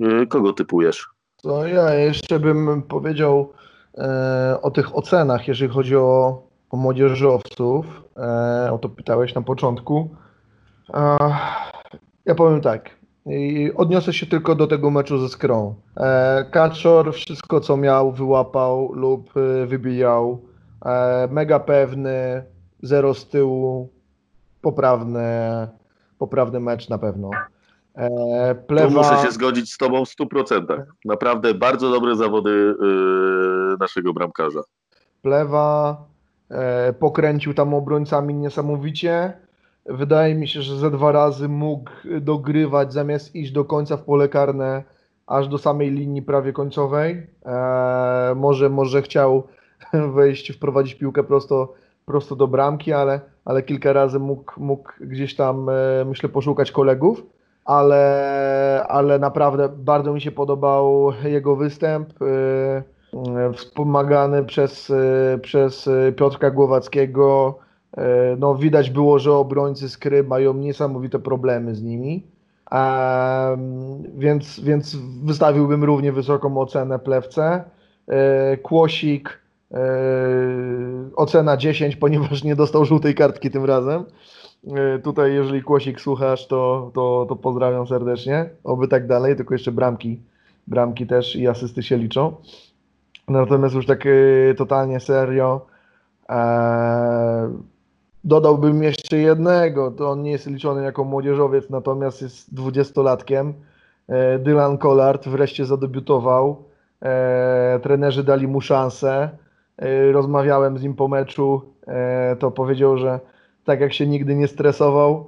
e, 0.00 0.26
kogo 0.26 0.52
typujesz? 0.52 1.08
To 1.42 1.66
ja 1.66 1.94
jeszcze 1.94 2.40
bym 2.40 2.82
powiedział 2.82 3.52
e, 3.98 4.58
o 4.62 4.70
tych 4.70 4.96
ocenach, 4.96 5.48
jeżeli 5.48 5.72
chodzi 5.72 5.96
o, 5.96 6.42
o 6.70 6.76
młodzieżowców. 6.76 7.86
E, 8.16 8.72
o 8.72 8.78
to 8.78 8.88
pytałeś 8.88 9.34
na 9.34 9.42
początku. 9.42 10.16
E, 10.94 11.16
ja 12.24 12.34
powiem 12.34 12.60
tak. 12.60 13.01
I 13.26 13.72
odniosę 13.76 14.12
się 14.12 14.26
tylko 14.26 14.54
do 14.54 14.66
tego 14.66 14.90
meczu 14.90 15.18
ze 15.18 15.28
Skrą. 15.28 15.74
E, 15.96 16.44
Kaczor 16.50 17.12
wszystko 17.14 17.60
co 17.60 17.76
miał 17.76 18.12
wyłapał 18.12 18.92
lub 18.92 19.30
e, 19.36 19.66
wybijał. 19.66 20.42
E, 20.84 21.28
mega 21.30 21.60
pewny, 21.60 22.44
zero 22.82 23.14
z 23.14 23.28
tyłu, 23.28 23.88
poprawny, 24.62 25.28
poprawny 26.18 26.60
mecz 26.60 26.88
na 26.88 26.98
pewno. 26.98 27.30
E, 27.94 28.54
Tu 28.54 28.62
Plewa, 28.66 28.90
muszę 28.90 29.26
się 29.26 29.32
zgodzić 29.32 29.72
z 29.72 29.78
tobą 29.78 30.04
w 30.04 30.08
100%. 30.08 30.82
Naprawdę 31.04 31.54
bardzo 31.54 31.90
dobre 31.90 32.16
zawody 32.16 32.74
naszego 33.80 34.12
bramkarza. 34.12 34.60
Plewa 35.22 35.96
pokręcił 36.98 37.54
tam 37.54 37.74
obrońcami 37.74 38.34
niesamowicie. 38.34 39.32
Wydaje 39.86 40.34
mi 40.34 40.48
się, 40.48 40.62
że 40.62 40.76
ze 40.76 40.90
dwa 40.90 41.12
razy 41.12 41.48
mógł 41.48 41.90
dogrywać 42.20 42.92
zamiast 42.92 43.34
iść 43.34 43.52
do 43.52 43.64
końca 43.64 43.96
w 43.96 44.02
pole 44.02 44.28
karne, 44.28 44.82
aż 45.26 45.48
do 45.48 45.58
samej 45.58 45.90
linii 45.90 46.22
prawie 46.22 46.52
końcowej. 46.52 47.26
E, 47.46 48.32
może, 48.36 48.68
może 48.68 49.02
chciał 49.02 49.42
wejść, 50.14 50.52
wprowadzić 50.52 50.94
piłkę 50.94 51.22
prosto, 51.22 51.74
prosto 52.06 52.36
do 52.36 52.48
bramki, 52.48 52.92
ale, 52.92 53.20
ale 53.44 53.62
kilka 53.62 53.92
razy 53.92 54.18
mógł, 54.18 54.52
mógł 54.56 54.92
gdzieś 55.00 55.36
tam, 55.36 55.68
e, 55.68 56.04
myślę, 56.04 56.28
poszukać 56.28 56.72
kolegów. 56.72 57.22
Ale, 57.64 58.84
ale 58.88 59.18
naprawdę 59.18 59.68
bardzo 59.68 60.12
mi 60.12 60.20
się 60.20 60.30
podobał 60.32 61.12
jego 61.24 61.56
występ. 61.56 62.08
E, 62.22 63.52
Wspomagany 63.52 64.44
przez, 64.44 64.90
e, 64.90 65.38
przez 65.38 65.88
Piotrka 66.16 66.50
Głowackiego. 66.50 67.58
E, 67.96 68.36
No, 68.38 68.54
widać 68.54 68.90
było, 68.90 69.18
że 69.18 69.32
obrońcy 69.32 69.88
skry 69.88 70.24
mają 70.24 70.54
niesamowite 70.54 71.18
problemy 71.18 71.74
z 71.74 71.82
nimi. 71.82 72.26
Em, 72.70 74.02
więc, 74.18 74.60
więc 74.60 74.96
wystawiłbym 75.24 75.84
równie 75.84 76.12
wysoką 76.12 76.58
ocenę 76.58 76.98
plewce. 76.98 77.64
E, 78.08 78.56
Kłosik 78.56 79.38
e, 79.74 79.78
ocena 81.16 81.56
10, 81.56 81.96
ponieważ 81.96 82.44
nie 82.44 82.56
dostał 82.56 82.84
żółtej 82.84 83.14
kartki 83.14 83.50
tym 83.50 83.64
razem. 83.64 84.04
E, 84.76 84.98
Tutaj, 84.98 85.34
jeżeli 85.34 85.62
Kłosik 85.62 86.00
słuchasz, 86.00 86.46
to, 86.46 86.90
to, 86.94 87.26
to 87.28 87.36
pozdrawiam 87.36 87.86
serdecznie. 87.86 88.50
Oby 88.64 88.88
tak 88.88 89.06
dalej, 89.06 89.36
tylko 89.36 89.54
jeszcze 89.54 89.72
bramki, 89.72 90.20
bramki 90.66 91.06
też 91.06 91.36
i 91.36 91.48
asysty 91.48 91.82
się 91.82 91.96
liczą. 91.96 92.34
Natomiast 93.28 93.74
już 93.74 93.86
tak 93.86 94.04
e, 94.06 94.54
totalnie 94.54 95.00
serio. 95.00 95.66
E, 96.28 97.50
dodałbym 98.24 98.82
jeszcze 98.82 99.18
jednego. 99.18 99.90
To 99.90 100.10
on 100.10 100.22
nie 100.22 100.30
jest 100.30 100.46
liczony 100.46 100.84
jako 100.84 101.04
młodzieżowiec, 101.04 101.70
natomiast 101.70 102.22
jest 102.22 102.54
dwudziestolatkiem. 102.54 103.54
E, 104.08 104.38
Dylan 104.38 104.78
Collard 104.78 105.28
wreszcie 105.28 105.64
zadebiutował. 105.64 106.64
E, 107.02 107.80
trenerzy 107.82 108.24
dali 108.24 108.48
mu 108.48 108.60
szansę. 108.60 109.30
E, 109.78 110.12
rozmawiałem 110.12 110.78
z 110.78 110.82
nim 110.82 110.94
po 110.94 111.08
meczu. 111.08 111.62
To 112.38 112.50
powiedział, 112.50 112.98
że 112.98 113.20
tak 113.64 113.80
jak 113.80 113.92
się 113.92 114.06
nigdy 114.06 114.34
nie 114.34 114.48
stresował 114.48 115.26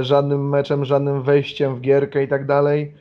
żadnym 0.00 0.48
meczem, 0.48 0.84
żadnym 0.84 1.22
wejściem 1.22 1.76
w 1.76 1.80
gierkę 1.80 2.22
i 2.22 2.28
tak 2.28 2.46
dalej. 2.46 2.94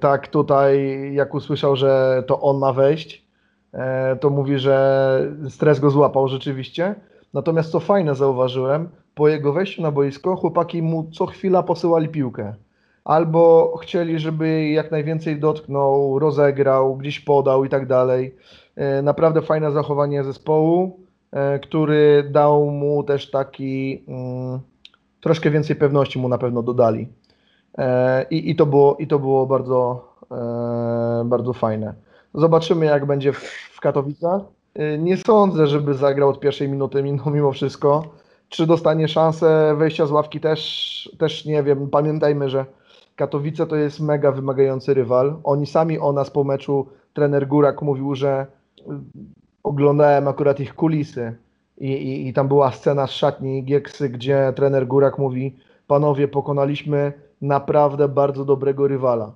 Tak 0.00 0.28
tutaj, 0.28 0.98
jak 1.14 1.34
usłyszał, 1.34 1.76
że 1.76 2.22
to 2.26 2.40
on 2.40 2.58
ma 2.58 2.72
wejść, 2.72 3.24
to 4.20 4.30
mówi, 4.30 4.58
że 4.58 5.18
stres 5.48 5.80
go 5.80 5.90
złapał 5.90 6.28
rzeczywiście. 6.28 6.94
Natomiast 7.34 7.70
co 7.70 7.80
fajne 7.80 8.14
zauważyłem, 8.14 8.88
po 9.14 9.28
jego 9.28 9.52
wejściu 9.52 9.82
na 9.82 9.90
boisko 9.90 10.36
chłopaki 10.36 10.82
mu 10.82 11.10
co 11.12 11.26
chwila 11.26 11.62
posyłali 11.62 12.08
piłkę. 12.08 12.54
Albo 13.04 13.76
chcieli, 13.82 14.18
żeby 14.18 14.68
jak 14.68 14.90
najwięcej 14.90 15.40
dotknął, 15.40 16.18
rozegrał, 16.18 16.96
gdzieś 16.96 17.20
podał 17.20 17.64
i 17.64 17.68
tak 17.68 17.86
dalej. 17.86 18.36
E, 18.76 19.02
Naprawdę 19.02 19.42
fajne 19.42 19.72
zachowanie 19.72 20.24
zespołu, 20.24 21.00
e, 21.32 21.58
który 21.58 22.28
dał 22.30 22.70
mu 22.70 23.02
też 23.02 23.30
taki 23.30 24.04
mm, 24.08 24.60
troszkę 25.20 25.50
więcej 25.50 25.76
pewności 25.76 26.18
mu 26.18 26.28
na 26.28 26.38
pewno 26.38 26.62
dodali. 26.62 27.08
E, 27.78 28.26
I, 28.30 28.50
i, 28.50 28.56
to, 28.56 28.66
było, 28.66 28.96
i 28.96 29.06
to 29.06 29.18
było 29.18 29.46
bardzo, 29.46 30.08
bardzo 31.24 31.52
fajne. 31.52 31.94
Zobaczymy, 32.34 32.86
jak 32.86 33.06
będzie 33.06 33.32
w, 33.32 33.42
w 33.72 33.80
Katowicach. 33.80 34.53
E, 34.74 34.98
Nie 34.98 35.16
sądzę, 35.16 35.66
żeby 35.66 35.94
zagrał 35.94 36.28
od 36.28 36.40
pierwszej 36.40 36.68
minuty 36.68 37.02
mimo, 37.02 37.30
mimo 37.36 37.52
wszystko. 37.52 38.04
Czy 38.48 38.66
dostanie 38.66 39.08
szansę 39.08 39.74
wejścia 39.78 40.06
z 40.06 40.10
ławki 40.10 40.40
też, 40.40 41.10
też 41.18 41.44
nie 41.44 41.62
wiem. 41.62 41.90
Pamiętajmy, 41.90 42.50
że 42.50 42.66
Katowice 43.16 43.66
to 43.66 43.76
jest 43.76 44.00
mega 44.00 44.32
wymagający 44.32 44.94
rywal. 44.94 45.36
Oni 45.44 45.66
sami 45.66 45.98
o 45.98 46.12
nas 46.12 46.30
po 46.30 46.44
meczu, 46.44 46.86
trener 47.12 47.48
Górak 47.48 47.82
mówił, 47.82 48.14
że 48.14 48.46
y, 48.78 48.82
oglądałem 49.62 50.28
akurat 50.28 50.60
ich 50.60 50.74
kulisy 50.74 51.36
i, 51.78 51.92
i, 51.92 52.28
i 52.28 52.32
tam 52.32 52.48
była 52.48 52.72
scena 52.72 53.06
z 53.06 53.10
szatni 53.10 53.64
Gieksy, 53.64 54.08
gdzie 54.08 54.52
trener 54.56 54.86
Górak 54.86 55.18
mówi 55.18 55.56
panowie, 55.86 56.28
pokonaliśmy 56.28 57.12
naprawdę 57.42 58.08
bardzo 58.08 58.44
dobrego 58.44 58.88
rywala. 58.88 59.32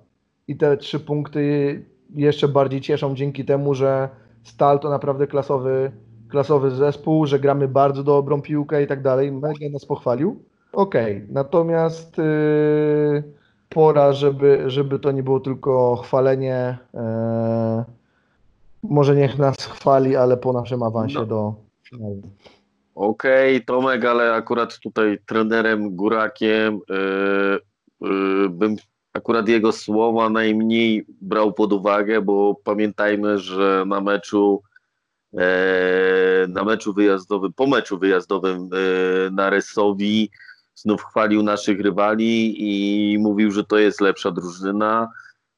I 0.49 0.57
te 0.57 0.77
trzy 0.77 1.01
punkty 1.01 1.83
jeszcze 2.15 2.49
bardziej 2.49 2.81
cieszą 2.81 3.15
dzięki 3.15 3.45
temu, 3.45 3.75
że 3.75 4.09
Stal 4.49 4.79
to 4.79 4.91
naprawdę 4.91 5.27
klasowy, 5.27 5.93
klasowy 6.29 6.71
zespół, 6.71 7.27
że 7.27 7.39
gramy 7.39 7.69
bardzo 7.69 8.03
dobrą 8.03 8.43
piłkę 8.43 8.83
i 8.83 8.87
tak 8.87 9.03
dalej. 9.03 9.33
Mega 9.33 9.69
nas 9.73 9.85
pochwalił. 9.87 10.43
Okej, 10.73 11.27
natomiast 11.31 12.19
yy, 12.19 13.23
pora, 13.69 14.13
żeby, 14.13 14.65
żeby 14.67 14.99
to 14.99 15.13
nie 15.13 15.23
było 15.23 15.41
tylko 15.41 15.97
chwalenie. 15.97 16.79
Yy, 16.95 17.01
może 18.83 19.17
niech 19.17 19.39
nas 19.39 19.57
chwali, 19.57 20.17
ale 20.17 20.37
po 20.37 20.53
naszym 20.53 20.83
awansie 20.83 21.19
No. 21.19 21.27
do 21.27 21.55
finału. 21.89 22.23
Okej, 22.95 23.65
Tomek, 23.65 24.05
ale 24.05 24.35
akurat 24.35 24.79
tutaj 24.79 25.19
trenerem 25.27 25.97
Górakiem 25.97 26.81
yy, 26.89 28.09
yy, 28.11 28.49
bym 28.49 28.77
akurat 29.13 29.49
jego 29.49 29.73
słowa 29.73 30.31
najmniej 30.31 31.07
brał 31.21 31.53
pod 31.53 31.73
uwagę, 31.73 32.23
bo 32.23 32.55
pamiętajmy, 32.65 33.39
że 33.39 33.85
na 33.87 34.01
meczu 34.01 34.63
e, 35.35 36.47
na 36.49 36.65
meczu 36.65 36.93
wyjazdowym, 36.93 37.53
po 37.53 37.67
meczu 37.67 37.99
wyjazdowym 37.99 38.71
e, 38.73 39.31
na 39.31 39.51
Resowi 39.51 40.31
znów 40.75 41.05
chwalił 41.05 41.43
naszych 41.43 41.81
rywali 41.81 42.55
i 42.59 43.19
mówił, 43.19 43.51
że 43.51 43.65
to 43.65 43.79
jest 43.79 44.01
lepsza 44.01 44.31
drużyna 44.31 45.09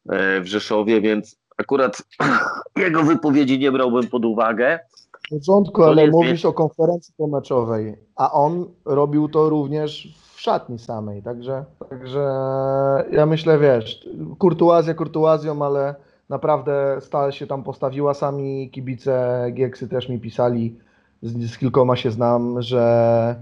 e, 0.09 0.41
w 0.41 0.47
Rzeszowie, 0.47 1.01
więc 1.01 1.37
akurat 1.59 2.03
jego 2.77 3.03
wypowiedzi 3.03 3.59
nie 3.59 3.73
brałbym 3.73 4.07
pod 4.07 4.25
uwagę. 4.25 4.79
W 5.27 5.31
porządku, 5.31 5.83
ale 5.83 6.07
mówisz 6.07 6.45
o 6.45 6.53
konferencji 6.53 7.15
pomeczowej, 7.17 7.97
a 8.17 8.33
on 8.33 8.67
robił 8.85 9.29
to 9.29 9.49
również 9.49 10.09
w 10.23 10.30
szatni 10.41 10.79
samej, 10.79 11.23
także, 11.23 11.65
także 11.91 12.25
ja 13.13 13.27
myślę, 13.27 13.59
wiesz, 13.59 14.09
kurtuazja 14.39 14.95
kurtuazją, 14.95 15.63
ale 15.63 15.95
naprawdę 16.29 16.97
Stal 17.01 17.33
się 17.33 17.47
tam 17.47 17.63
postawiła, 17.63 18.15
sami 18.15 18.71
kibice 18.71 19.47
Gieksy 19.53 19.89
też 19.89 20.09
mi 20.09 20.19
pisali, 20.19 20.79
z, 21.23 21.51
z 21.51 21.59
kilkoma 21.59 21.97
się 21.97 22.11
znam, 22.11 22.63
że 22.63 23.35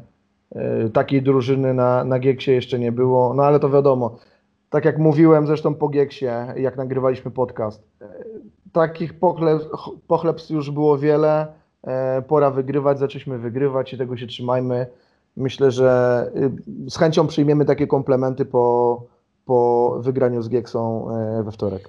y, 0.87 0.91
takiej 0.91 1.23
drużyny 1.23 1.75
na, 1.75 2.05
na 2.05 2.19
Gieksie 2.19 2.51
jeszcze 2.51 2.79
nie 2.79 2.93
było, 2.93 3.35
no 3.35 3.43
ale 3.43 3.61
to 3.61 3.71
wiadomo, 3.71 4.17
tak 4.71 4.85
jak 4.85 4.99
mówiłem 4.99 5.47
zresztą 5.47 5.75
po 5.75 5.89
Gieksie, 5.89 6.27
jak 6.57 6.77
nagrywaliśmy 6.77 7.31
podcast, 7.31 7.83
y, 8.03 8.07
takich 8.73 9.19
pochleb, 9.19 9.63
pochlebstw 10.07 10.51
już 10.51 10.71
było 10.71 10.99
wiele, 10.99 11.59
E, 11.87 12.23
Pora 12.23 12.51
wygrywać, 12.51 12.99
zaczęliśmy 12.99 13.39
wygrywać 13.39 13.93
i 13.93 13.99
tego 13.99 14.17
się 14.17 14.27
trzymajmy. 14.27 14.87
Myślę, 15.39 15.71
że 15.71 16.31
y, 16.87 16.91
z 16.91 16.97
chęcią 16.99 17.27
przyjmiemy 17.27 17.65
takie 17.65 17.87
komplementy 17.87 18.45
po, 18.45 19.03
po 19.45 19.97
wygraniu 20.03 20.43
z 20.43 20.49
Gieksą 20.49 21.11
e, 21.17 21.43
we 21.43 21.53
wtorek. 21.53 21.89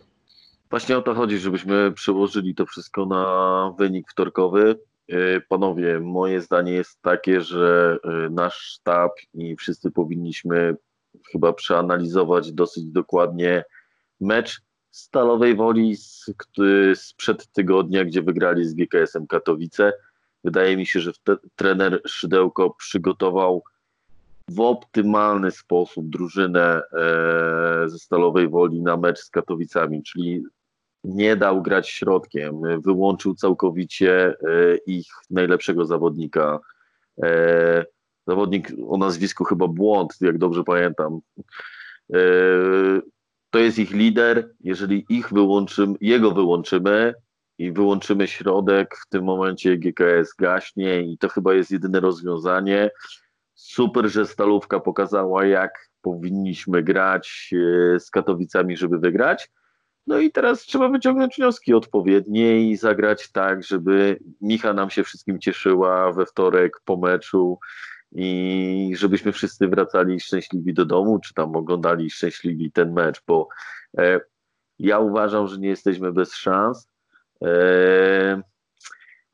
Właśnie 0.69 0.97
o 0.97 1.01
to 1.01 1.13
chodzi, 1.13 1.37
żebyśmy 1.37 1.91
przełożyli 1.91 2.55
to 2.55 2.65
wszystko 2.65 3.05
na 3.05 3.73
wynik 3.77 4.11
wtorkowy. 4.11 4.79
Yy, 5.07 5.41
Panowie, 5.49 5.99
moje 5.99 6.41
zdanie 6.41 6.71
jest 6.71 7.01
takie, 7.01 7.41
że 7.41 7.97
yy, 8.03 8.29
nasz 8.29 8.55
sztab 8.55 9.11
i 9.33 9.55
wszyscy 9.55 9.91
powinniśmy 9.91 10.75
chyba 11.31 11.53
przeanalizować 11.53 12.51
dosyć 12.51 12.85
dokładnie 12.85 13.63
mecz 14.21 14.61
Stalowej 14.91 15.55
Woli 15.55 15.95
z- 15.95 16.25
sprzed 16.95 17.47
tygodnia, 17.51 18.05
gdzie 18.05 18.21
wygrali 18.21 18.65
z 18.65 18.73
GKS-em 18.73 19.27
Katowice. 19.27 19.93
Wydaje 20.43 20.77
mi 20.77 20.85
się, 20.85 20.99
że 20.99 21.11
trener 21.55 22.01
Szydełko 22.07 22.69
przygotował 22.69 23.63
w 24.49 24.59
optymalny 24.59 25.51
sposób 25.51 26.09
drużynę 26.09 26.81
e, 26.93 27.89
ze 27.89 27.99
Stalowej 27.99 28.49
Woli 28.49 28.81
na 28.81 28.97
mecz 28.97 29.19
z 29.19 29.29
Katowicami, 29.29 30.03
czyli 30.03 30.43
nie 31.03 31.35
dał 31.35 31.61
grać 31.61 31.89
środkiem, 31.89 32.61
wyłączył 32.81 33.35
całkowicie 33.35 34.27
e, 34.27 34.35
ich 34.85 35.07
najlepszego 35.29 35.85
zawodnika. 35.85 36.59
E, 37.23 37.85
zawodnik 38.27 38.71
o 38.87 38.97
nazwisku 38.97 39.43
chyba 39.43 39.67
Błąd, 39.67 40.17
jak 40.21 40.37
dobrze 40.37 40.63
pamiętam. 40.63 41.19
to 43.49 43.59
jest 43.59 43.79
ich 43.79 43.91
lider. 43.91 44.49
Jeżeli 44.59 45.05
ich 45.09 45.33
wyłączymy, 45.33 45.95
jego 46.01 46.31
wyłączymy 46.31 47.13
i 47.59 47.71
wyłączymy 47.71 48.27
środek, 48.27 48.95
w 48.95 49.09
tym 49.09 49.23
momencie 49.23 49.77
GKS 49.77 50.33
gaśnie 50.39 51.01
i 51.01 51.17
to 51.17 51.29
chyba 51.29 51.53
jest 51.53 51.71
jedyne 51.71 51.99
rozwiązanie. 51.99 52.91
Super, 53.53 54.09
że 54.09 54.25
Stalówka 54.25 54.79
pokazała, 54.79 55.45
jak 55.45 55.89
powinniśmy 56.01 56.83
grać 56.83 57.53
e, 57.53 57.99
z 57.99 58.11
Katowicami, 58.11 58.77
żeby 58.77 58.99
wygrać. 58.99 59.49
No 60.07 60.19
i 60.19 60.31
teraz 60.31 60.61
trzeba 60.61 60.89
wyciągnąć 60.89 61.35
wnioski 61.35 61.73
odpowiednie 61.73 62.69
i 62.69 62.77
zagrać 62.77 63.31
tak, 63.31 63.63
żeby 63.63 64.19
Micha 64.41 64.73
nam 64.73 64.89
się 64.89 65.03
wszystkim 65.03 65.39
cieszyła 65.39 66.11
we 66.11 66.25
wtorek 66.25 66.81
po 66.85 66.97
meczu 66.97 67.59
i 68.11 68.93
żebyśmy 68.97 69.31
wszyscy 69.31 69.67
wracali 69.67 70.19
szczęśliwi 70.19 70.73
do 70.73 70.85
domu, 70.85 71.19
czy 71.19 71.33
tam 71.33 71.55
oglądali 71.55 72.09
szczęśliwi 72.09 72.71
ten 72.71 72.93
mecz, 72.93 73.21
bo 73.27 73.47
e, 73.97 74.19
ja 74.79 74.99
uważam, 74.99 75.47
że 75.47 75.57
nie 75.57 75.69
jesteśmy 75.69 76.11
bez 76.11 76.35
szans. 76.35 76.87
E, 77.43 78.41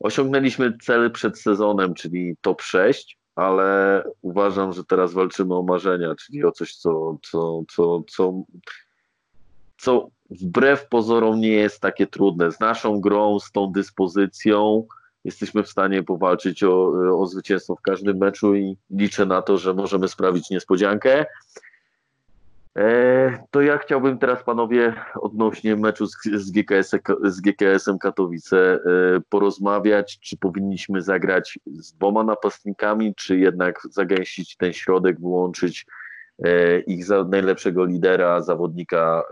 osiągnęliśmy 0.00 0.78
cel 0.82 1.10
przed 1.10 1.40
sezonem, 1.40 1.94
czyli 1.94 2.36
top 2.40 2.62
6, 2.62 3.18
ale 3.34 4.02
uważam, 4.22 4.72
że 4.72 4.84
teraz 4.84 5.12
walczymy 5.12 5.54
o 5.54 5.62
marzenia, 5.62 6.14
czyli 6.14 6.44
o 6.44 6.52
coś, 6.52 6.76
co, 6.76 7.18
co, 7.22 7.62
co, 7.68 8.02
co, 8.08 8.42
co 9.78 10.08
wbrew 10.30 10.88
pozorom 10.88 11.40
nie 11.40 11.52
jest 11.52 11.80
takie 11.80 12.06
trudne. 12.06 12.52
Z 12.52 12.60
naszą 12.60 13.00
grą, 13.00 13.40
z 13.40 13.52
tą 13.52 13.72
dyspozycją 13.72 14.86
jesteśmy 15.24 15.62
w 15.62 15.68
stanie 15.68 16.02
powalczyć 16.02 16.64
o, 16.64 16.92
o 17.20 17.26
zwycięstwo 17.26 17.76
w 17.76 17.80
każdym 17.80 18.16
meczu 18.16 18.54
i 18.54 18.76
liczę 18.90 19.26
na 19.26 19.42
to, 19.42 19.58
że 19.58 19.74
możemy 19.74 20.08
sprawić 20.08 20.50
niespodziankę. 20.50 21.26
E, 22.76 23.38
to 23.50 23.60
ja 23.62 23.78
chciałbym 23.78 24.18
teraz 24.18 24.42
panowie 24.42 24.94
odnośnie 25.14 25.76
meczu 25.76 26.06
z, 26.06 26.16
z, 26.34 26.50
GKS, 26.50 26.90
z 27.24 27.40
GKS-em 27.40 27.98
Katowice 27.98 28.74
e, 28.74 28.78
porozmawiać, 29.28 30.18
czy 30.20 30.36
powinniśmy 30.36 31.02
zagrać 31.02 31.58
z 31.66 31.92
dwoma 31.92 32.24
napastnikami, 32.24 33.14
czy 33.14 33.38
jednak 33.38 33.80
zagęścić 33.90 34.56
ten 34.56 34.72
środek, 34.72 35.20
wyłączyć 35.20 35.86
e, 36.44 36.80
ich 36.80 37.04
za 37.04 37.24
najlepszego 37.24 37.84
lidera, 37.84 38.42
zawodnika. 38.42 39.22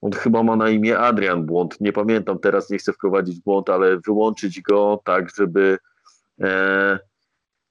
On 0.00 0.12
chyba 0.12 0.42
ma 0.42 0.56
na 0.56 0.70
imię 0.70 0.98
Adrian 0.98 1.46
Błąd, 1.46 1.80
nie 1.80 1.92
pamiętam 1.92 2.38
teraz, 2.38 2.70
nie 2.70 2.78
chcę 2.78 2.92
wprowadzić 2.92 3.40
błąd, 3.40 3.70
ale 3.70 3.98
wyłączyć 3.98 4.60
go 4.62 5.00
tak, 5.04 5.30
żeby 5.36 5.78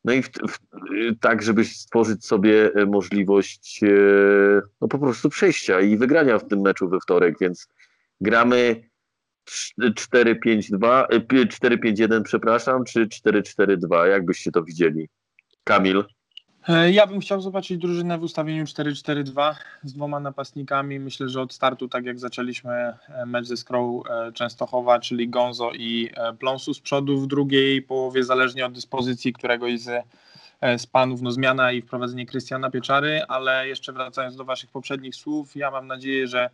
no 0.08 0.14
i 0.14 0.24
w, 0.24 0.30
w, 0.30 0.60
tak, 1.20 1.44
żeby 1.44 1.66
stworzyć 1.66 2.26
sobie 2.26 2.72
e, 2.74 2.86
możliwość 2.86 3.84
e, 3.84 3.88
no 4.82 4.88
po 4.88 5.00
prostu 5.00 5.30
przejścia 5.30 5.82
i 5.82 5.98
wygrania 5.98 6.40
w 6.40 6.48
tym 6.48 6.62
meczu 6.62 6.90
we 6.90 7.00
wtorek, 7.00 7.36
więc 7.42 7.68
gramy 8.22 8.90
4-5-2, 9.82 11.06
4-5-1, 11.08 12.14
e, 12.14 12.22
przepraszam, 12.24 12.84
czy 12.84 13.08
4-4-2, 13.08 14.06
jak 14.06 14.26
byście 14.26 14.52
to 14.52 14.64
widzieli? 14.64 15.10
Kamil? 15.64 16.04
Ja 16.92 17.08
bym 17.08 17.20
chciał 17.20 17.42
zobaczyć 17.42 17.78
drużynę 17.78 18.18
w 18.18 18.24
ustawieniu 18.24 18.64
4-4-2 18.64 19.56
z 19.84 19.94
dwoma 19.94 20.20
napastnikami. 20.20 21.00
Myślę, 21.00 21.30
że 21.30 21.42
od 21.42 21.54
startu, 21.54 21.88
tak 21.88 22.06
jak 22.06 22.20
zaczęliśmy 22.20 22.94
mecz 23.26 23.46
ze 23.46 23.58
Skrą 23.58 24.02
Częstochowa, 24.34 25.00
czyli 25.00 25.30
Gonzo 25.30 25.72
i 25.72 26.10
Plonsu 26.40 26.74
z 26.74 26.80
przodu, 26.80 27.20
w 27.20 27.28
drugiej 27.28 27.82
połowie, 27.82 28.24
zależnie 28.24 28.66
od 28.66 28.74
dyspozycji 28.74 29.34
któregoś 29.34 29.80
z, 29.80 30.06
z 30.78 30.88
panów, 30.88 31.22
no 31.22 31.32
zmiana 31.32 31.72
i 31.72 31.82
wprowadzenie 31.82 32.26
Krystiana 32.26 32.70
Pieczary, 32.70 33.22
ale 33.28 33.68
jeszcze 33.68 33.94
wracając 33.94 34.36
do 34.36 34.46
waszych 34.46 34.72
poprzednich 34.72 35.16
słów, 35.16 35.56
ja 35.56 35.72
mam 35.72 35.88
nadzieję, 35.88 36.28
że 36.28 36.50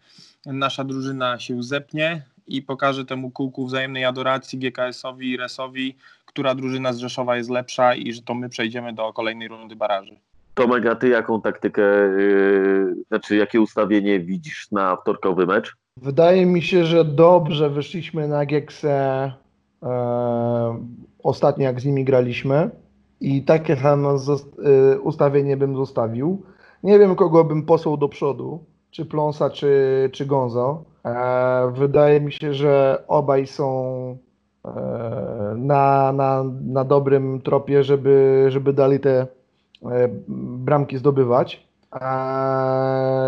nasza 0.45 0.83
drużyna 0.83 1.39
się 1.39 1.63
zepnie 1.63 2.21
i 2.47 2.61
pokaże 2.61 3.05
temu 3.05 3.31
kółku 3.31 3.65
wzajemnej 3.65 4.05
adoracji 4.05 4.59
GKS-owi 4.59 5.31
i 5.31 5.37
Resowi, 5.37 5.95
która 6.25 6.55
drużyna 6.55 6.93
z 6.93 6.97
Rzeszowa 6.97 7.37
jest 7.37 7.49
lepsza 7.49 7.95
i 7.95 8.13
że 8.13 8.21
to 8.21 8.33
my 8.33 8.49
przejdziemy 8.49 8.93
do 8.93 9.13
kolejnej 9.13 9.47
rundy 9.47 9.75
baraży. 9.75 10.15
Tomek, 10.53 10.85
a 10.85 10.95
ty 10.95 11.09
jaką 11.09 11.41
taktykę, 11.41 11.81
yy, 11.81 12.95
znaczy 13.07 13.35
jakie 13.35 13.61
ustawienie 13.61 14.19
widzisz 14.19 14.71
na 14.71 14.95
wtorkowy 14.95 15.45
mecz? 15.45 15.75
Wydaje 15.97 16.45
mi 16.45 16.61
się, 16.61 16.85
że 16.85 17.05
dobrze 17.05 17.69
wyszliśmy 17.69 18.27
na 18.27 18.45
Geksę 18.45 19.31
e, 19.83 20.85
ostatnio 21.23 21.63
jak 21.63 21.81
z 21.81 21.85
nimi 21.85 22.03
graliśmy 22.03 22.69
i 23.21 23.43
takie 23.43 23.75
samo 23.75 24.15
e, 24.15 24.99
ustawienie 24.99 25.57
bym 25.57 25.75
zostawił. 25.75 26.43
Nie 26.83 26.99
wiem 26.99 27.15
kogo 27.15 27.43
bym 27.43 27.65
posłał 27.65 27.97
do 27.97 28.09
przodu, 28.09 28.63
czy 28.93 29.05
Plonsa, 29.05 29.49
czy, 29.49 30.09
czy 30.13 30.25
Gonzo. 30.25 30.83
E, 31.05 31.71
wydaje 31.75 32.21
mi 32.21 32.31
się, 32.31 32.53
że 32.53 33.03
obaj 33.07 33.47
są 33.47 34.17
e, 34.65 34.71
na, 35.57 36.11
na, 36.11 36.43
na 36.65 36.83
dobrym 36.83 37.41
tropie, 37.41 37.83
żeby, 37.83 38.45
żeby 38.49 38.73
dali 38.73 38.99
te 38.99 39.27
e, 39.85 40.09
bramki 40.27 40.97
zdobywać. 40.97 41.67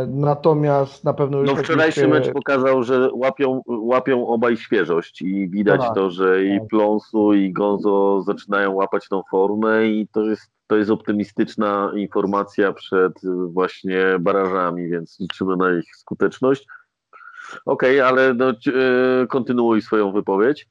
Natomiast 0.07 1.03
na 1.03 1.13
pewno 1.13 1.39
już. 1.39 1.49
No 1.49 1.55
wczorajszy 1.55 2.01
się... 2.01 2.07
mecz 2.07 2.31
pokazał, 2.31 2.83
że 2.83 3.09
łapią, 3.13 3.61
łapią 3.67 4.27
obaj 4.27 4.57
świeżość 4.57 5.21
i 5.21 5.49
widać 5.49 5.79
no 5.79 5.85
tak, 5.85 5.95
to, 5.95 6.09
że 6.09 6.45
i 6.45 6.59
tak. 6.59 6.67
Plonsu 6.67 7.33
i 7.33 7.53
Gonzo 7.53 8.21
zaczynają 8.21 8.73
łapać 8.73 9.07
tą 9.07 9.21
formę 9.31 9.87
i 9.87 10.07
to 10.07 10.21
jest, 10.21 10.51
to 10.67 10.77
jest 10.77 10.91
optymistyczna 10.91 11.91
informacja 11.95 12.73
przed 12.73 13.13
właśnie 13.47 13.99
barażami, 14.19 14.89
więc 14.89 15.19
liczymy 15.19 15.57
na 15.57 15.79
ich 15.79 15.95
skuteczność. 15.95 16.67
Okej, 17.65 17.99
okay, 17.99 18.09
ale 18.09 18.33
no, 18.33 18.49
e, 18.49 18.53
kontynuuj 19.27 19.81
swoją 19.81 20.11
wypowiedź. 20.11 20.67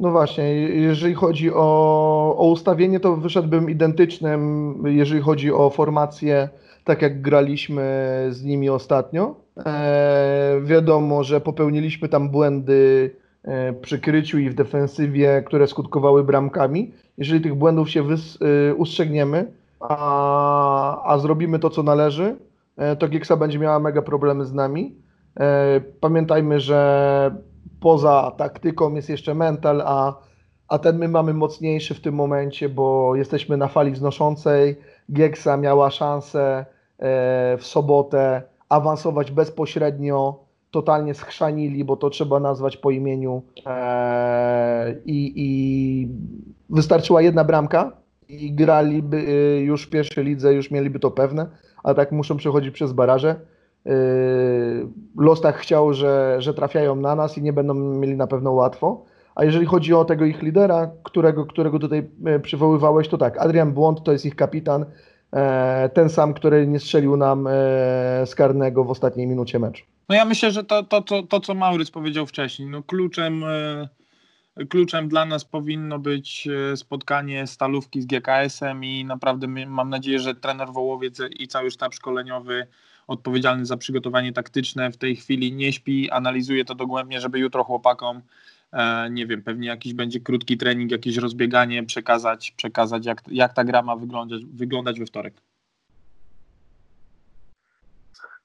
No 0.00 0.10
właśnie, 0.10 0.52
jeżeli 0.68 1.14
chodzi 1.14 1.52
o, 1.52 2.34
o 2.38 2.50
ustawienie, 2.50 3.00
to 3.00 3.16
wyszedłbym 3.16 3.70
identycznym, 3.70 4.74
jeżeli 4.86 5.20
chodzi 5.20 5.52
o 5.52 5.70
formację, 5.70 6.48
tak 6.84 7.02
jak 7.02 7.22
graliśmy 7.22 7.82
z 8.30 8.44
nimi 8.44 8.70
ostatnio. 8.70 9.34
E, 9.66 10.60
wiadomo, 10.64 11.24
że 11.24 11.40
popełniliśmy 11.40 12.08
tam 12.08 12.30
błędy 12.30 13.10
e, 13.44 13.72
przy 13.72 13.98
kryciu 13.98 14.38
i 14.38 14.50
w 14.50 14.54
defensywie, 14.54 15.42
które 15.46 15.66
skutkowały 15.66 16.24
bramkami. 16.24 16.92
Jeżeli 17.18 17.40
tych 17.40 17.54
błędów 17.54 17.90
się 17.90 18.02
wys, 18.02 18.38
e, 18.70 18.74
ustrzegniemy, 18.74 19.52
a, 19.80 21.12
a 21.12 21.18
zrobimy 21.18 21.58
to, 21.58 21.70
co 21.70 21.82
należy, 21.82 22.36
e, 22.76 22.96
to 22.96 23.08
Gieksa 23.08 23.36
będzie 23.36 23.58
miała 23.58 23.78
mega 23.78 24.02
problemy 24.02 24.44
z 24.44 24.52
nami. 24.52 25.04
Pamiętajmy, 26.00 26.60
że 26.60 27.36
poza 27.80 28.32
taktyką 28.36 28.94
jest 28.94 29.08
jeszcze 29.08 29.34
mental, 29.34 29.82
a, 29.86 30.18
a 30.68 30.78
ten 30.78 30.98
my 30.98 31.08
mamy 31.08 31.34
mocniejszy 31.34 31.94
w 31.94 32.00
tym 32.00 32.14
momencie, 32.14 32.68
bo 32.68 33.16
jesteśmy 33.16 33.56
na 33.56 33.68
fali 33.68 33.90
wznoszącej. 33.90 34.76
Gieksa 35.12 35.56
miała 35.56 35.90
szansę 35.90 36.66
w 37.58 37.60
sobotę 37.60 38.42
awansować 38.68 39.30
bezpośrednio, 39.30 40.43
totalnie 40.74 41.14
schrzanili, 41.14 41.84
bo 41.84 41.96
to 41.96 42.10
trzeba 42.10 42.40
nazwać 42.40 42.76
po 42.76 42.90
imieniu 42.90 43.42
e, 43.66 44.94
i, 45.04 45.32
i 45.36 45.48
wystarczyła 46.70 47.22
jedna 47.22 47.44
bramka 47.44 47.92
i 48.28 48.52
graliby 48.52 49.22
już 49.64 49.86
w 49.86 49.90
pierwszej 49.90 50.24
lidze, 50.24 50.54
już 50.54 50.70
mieliby 50.70 50.98
to 50.98 51.10
pewne, 51.10 51.46
a 51.82 51.94
tak 51.94 52.12
muszą 52.12 52.36
przechodzić 52.36 52.74
przez 52.74 52.92
baraże. 52.92 53.36
Yy, 53.84 53.92
los 55.18 55.40
tak 55.40 55.56
chciał, 55.56 55.94
że, 55.94 56.36
że 56.38 56.54
trafiają 56.54 56.96
na 56.96 57.14
nas 57.14 57.38
i 57.38 57.42
nie 57.42 57.52
będą 57.52 57.74
mieli 57.74 58.16
na 58.16 58.26
pewno 58.26 58.52
łatwo. 58.52 59.04
A 59.34 59.44
jeżeli 59.44 59.66
chodzi 59.66 59.94
o 59.94 60.04
tego 60.04 60.24
ich 60.24 60.42
lidera, 60.42 60.90
którego, 61.02 61.46
którego 61.46 61.78
tutaj 61.78 62.10
e, 62.26 62.40
przywoływałeś, 62.40 63.08
to 63.08 63.18
tak, 63.18 63.38
Adrian 63.38 63.72
Błąd 63.72 64.02
to 64.02 64.12
jest 64.12 64.26
ich 64.26 64.36
kapitan, 64.36 64.84
ten 65.94 66.10
sam, 66.10 66.34
który 66.34 66.66
nie 66.66 66.80
strzelił 66.80 67.16
nam 67.16 67.46
e, 67.46 67.50
z 68.26 68.34
karnego 68.34 68.84
w 68.84 68.90
ostatniej 68.90 69.26
minucie 69.26 69.58
meczu. 69.58 69.84
No 70.08 70.14
ja 70.14 70.24
myślę, 70.24 70.50
że 70.50 70.64
to, 70.64 70.82
to, 70.82 71.02
to, 71.02 71.22
to 71.22 71.40
co 71.40 71.54
Maurys 71.54 71.90
powiedział 71.90 72.26
wcześniej, 72.26 72.68
no 72.68 72.82
kluczem, 72.82 73.44
kluczem 74.68 75.08
dla 75.08 75.24
nas 75.24 75.44
powinno 75.44 75.98
być 75.98 76.48
spotkanie 76.76 77.46
Stalówki 77.46 78.02
z 78.02 78.06
GKS-em 78.06 78.84
i 78.84 79.04
naprawdę 79.04 79.46
mam 79.66 79.90
nadzieję, 79.90 80.18
że 80.18 80.34
trener 80.34 80.68
Wołowiec 80.72 81.18
i 81.38 81.48
cały 81.48 81.70
sztab 81.70 81.94
szkoleniowy 81.94 82.66
odpowiedzialny 83.06 83.66
za 83.66 83.76
przygotowanie 83.76 84.32
taktyczne 84.32 84.92
w 84.92 84.96
tej 84.96 85.16
chwili 85.16 85.52
nie 85.52 85.72
śpi, 85.72 86.10
analizuje 86.10 86.64
to 86.64 86.74
dogłębnie, 86.74 87.20
żeby 87.20 87.38
jutro 87.38 87.64
chłopakom 87.64 88.16
e, 88.16 88.22
nie 89.10 89.26
wiem, 89.26 89.42
pewnie 89.42 89.68
jakiś 89.68 89.94
będzie 89.94 90.20
krótki 90.20 90.56
trening, 90.56 90.90
jakieś 90.90 91.16
rozbieganie, 91.16 91.82
przekazać, 91.82 92.50
przekazać 92.56 93.06
jak, 93.06 93.22
jak 93.28 93.54
ta 93.54 93.64
gra 93.64 93.82
ma 93.82 93.96
wyglądać, 93.96 94.44
wyglądać 94.44 94.98
we 94.98 95.06
wtorek. 95.06 95.34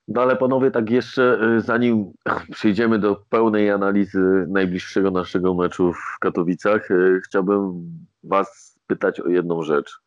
No 0.07 0.21
ale 0.21 0.35
panowie, 0.35 0.71
tak 0.71 0.89
jeszcze 0.89 1.39
e, 1.41 1.61
zanim 1.61 2.13
przejdziemy 2.55 2.99
do 2.99 3.15
pełnej 3.29 3.71
analizy 3.71 4.45
najbliższego 4.47 5.11
naszego 5.11 5.53
meczu 5.53 5.93
w 5.93 6.19
Katowicach, 6.19 6.91
e, 6.91 6.95
chciałbym 7.25 7.89
was 8.23 8.79
pytać 8.87 9.19
o 9.19 9.27
jedną 9.27 9.63
rzecz. 9.63 9.99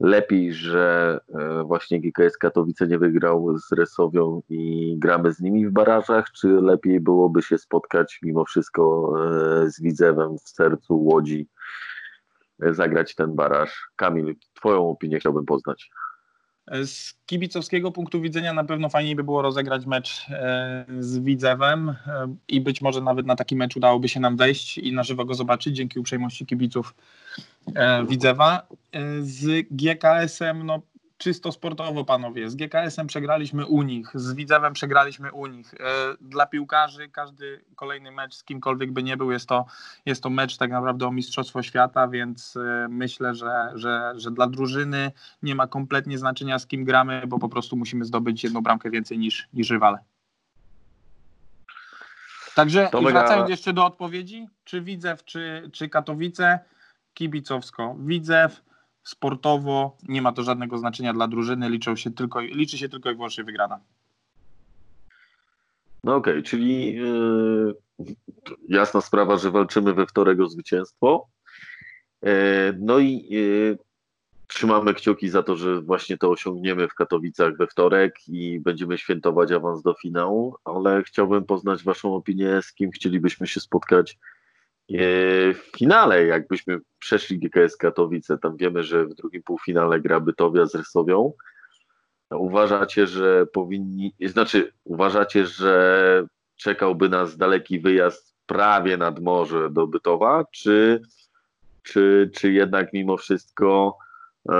Lepiej, 0.00 0.52
że 0.52 1.20
e, 1.34 1.64
właśnie 1.64 2.00
GKS 2.00 2.36
Katowice 2.36 2.86
nie 2.86 2.98
wygrał 2.98 3.58
z 3.58 3.72
Resowią 3.72 4.42
i 4.48 4.94
gramy 4.98 5.32
z 5.32 5.40
nimi 5.40 5.66
w 5.66 5.70
barażach, 5.70 6.30
czy 6.30 6.48
lepiej 6.48 7.00
byłoby 7.00 7.42
się 7.42 7.58
spotkać 7.58 8.18
mimo 8.22 8.44
wszystko 8.44 9.14
e, 9.64 9.70
z 9.70 9.80
Widzewem 9.80 10.38
w 10.38 10.48
sercu 10.48 11.04
Łodzi, 11.04 11.48
e, 12.62 12.74
zagrać 12.74 13.14
ten 13.14 13.34
baraż? 13.34 13.90
Kamil, 13.96 14.34
twoją 14.54 14.90
opinię 14.90 15.18
chciałbym 15.18 15.44
poznać. 15.44 15.90
Z 16.84 17.14
kibicowskiego 17.26 17.92
punktu 17.92 18.20
widzenia 18.20 18.52
na 18.52 18.64
pewno 18.64 18.88
fajniej 18.88 19.16
by 19.16 19.24
było 19.24 19.42
rozegrać 19.42 19.86
mecz 19.86 20.26
e, 20.30 20.84
z 20.98 21.18
Widzewem 21.18 21.88
e, 21.88 21.96
i 22.48 22.60
być 22.60 22.80
może 22.80 23.00
nawet 23.00 23.26
na 23.26 23.36
taki 23.36 23.56
mecz 23.56 23.76
udałoby 23.76 24.08
się 24.08 24.20
nam 24.20 24.36
wejść 24.36 24.78
i 24.78 24.92
na 24.92 25.02
żywo 25.02 25.24
go 25.24 25.34
zobaczyć 25.34 25.76
dzięki 25.76 26.00
uprzejmości 26.00 26.46
kibiców 26.46 26.94
e, 27.74 28.06
Widzewa. 28.06 28.66
E, 28.92 29.22
Z 29.22 29.66
GKS-em, 29.70 30.66
no 30.66 30.82
czysto 31.20 31.52
sportowo 31.52 32.04
panowie, 32.04 32.50
z 32.50 32.54
GKS-em 32.54 33.06
przegraliśmy 33.06 33.66
u 33.66 33.82
nich, 33.82 34.10
z 34.14 34.34
Widzewem 34.34 34.72
przegraliśmy 34.72 35.32
u 35.32 35.46
nich. 35.46 35.74
E, 35.74 35.76
Dla 36.20 36.46
piłkarzy 36.46 37.08
każdy 37.08 37.64
kolejny 37.76 38.10
mecz 38.12 38.34
z 38.34 38.44
kimkolwiek 38.44 38.92
by 38.92 39.02
nie 39.02 39.16
był, 39.16 39.30
jest 39.30 39.48
to, 39.48 39.66
jest 40.06 40.22
to 40.22 40.30
mecz 40.30 40.56
tak 40.56 40.70
naprawdę 40.70 41.06
o 41.06 41.12
Mistrzostwo 41.12 41.62
Świata, 41.62 42.08
więc 42.08 42.56
e, 42.56 42.86
myślę, 42.90 43.34
że, 43.34 43.72
że, 43.74 44.12
że 44.16 44.30
dla 44.30 44.46
drużyny 44.46 45.12
nie 45.42 45.54
ma 45.54 45.66
kompletnie 45.66 46.18
znaczenia 46.18 46.58
z 46.58 46.66
kim 46.66 46.84
gramy, 46.84 47.22
bo 47.26 47.38
po 47.38 47.48
prostu 47.48 47.76
musimy 47.76 48.04
zdobyć 48.04 48.44
jedną 48.44 48.60
bramkę 48.60 48.90
więcej 48.90 49.18
niż, 49.18 49.48
niż 49.52 49.70
rywale. 49.70 49.98
Także 52.54 52.90
i 53.00 53.04
wracając 53.04 53.50
jeszcze 53.50 53.72
do 53.72 53.86
odpowiedzi, 53.86 54.48
czy 54.64 54.80
Widzew, 54.80 55.24
czy, 55.24 55.70
czy 55.72 55.88
Katowice, 55.88 56.58
kibicowsko. 57.14 57.96
Widzew, 57.98 58.62
sportowo, 59.10 59.96
nie 60.08 60.22
ma 60.22 60.32
to 60.32 60.42
żadnego 60.42 60.78
znaczenia 60.78 61.12
dla 61.12 61.28
drużyny, 61.28 61.70
liczą 61.70 61.96
się 61.96 62.10
tylko, 62.10 62.40
liczy 62.40 62.78
się 62.78 62.88
tylko 62.88 63.10
i 63.10 63.14
wyłącznie 63.14 63.44
wygrana. 63.44 63.80
No 66.04 66.14
okej, 66.16 66.42
czyli 66.42 66.94
yy, 66.94 67.74
jasna 68.68 69.00
sprawa, 69.00 69.36
że 69.36 69.50
walczymy 69.50 69.94
we 69.94 70.06
wtorek 70.06 70.40
o 70.40 70.48
zwycięstwo. 70.48 71.26
Yy, 72.22 72.30
no 72.78 72.98
i 72.98 73.26
yy, 73.30 73.78
trzymamy 74.46 74.94
kciuki 74.94 75.28
za 75.28 75.42
to, 75.42 75.56
że 75.56 75.80
właśnie 75.80 76.18
to 76.18 76.30
osiągniemy 76.30 76.88
w 76.88 76.94
Katowicach 76.94 77.56
we 77.56 77.66
wtorek 77.66 78.28
i 78.28 78.60
będziemy 78.60 78.98
świętować 78.98 79.52
awans 79.52 79.82
do 79.82 79.94
finału, 79.94 80.56
ale 80.64 81.02
chciałbym 81.02 81.44
poznać 81.44 81.82
Waszą 81.82 82.14
opinię, 82.14 82.62
z 82.62 82.72
kim 82.72 82.90
chcielibyśmy 82.90 83.46
się 83.46 83.60
spotkać 83.60 84.18
w 84.90 85.70
finale, 85.76 86.26
jakbyśmy 86.26 86.78
przeszli 86.98 87.38
GKS 87.38 87.76
Katowice. 87.76 88.38
Tam 88.38 88.56
wiemy, 88.56 88.82
że 88.82 89.04
w 89.04 89.14
drugim 89.14 89.42
półfinale 89.42 90.00
gra 90.00 90.20
Bytowia 90.20 90.66
z 90.66 90.74
Rysowią. 90.74 91.32
Uważacie, 92.30 93.06
że 93.06 93.46
powinni, 93.46 94.14
znaczy 94.26 94.72
uważacie, 94.84 95.46
że 95.46 96.26
czekałby 96.56 97.08
nas 97.08 97.36
daleki 97.36 97.80
wyjazd 97.80 98.34
prawie 98.46 98.96
nad 98.96 99.20
morze 99.20 99.70
do 99.70 99.86
Bytowa, 99.86 100.44
czy, 100.52 101.02
czy, 101.82 102.30
czy 102.34 102.52
jednak 102.52 102.92
mimo 102.92 103.16
wszystko 103.16 103.98
e, 104.48 104.54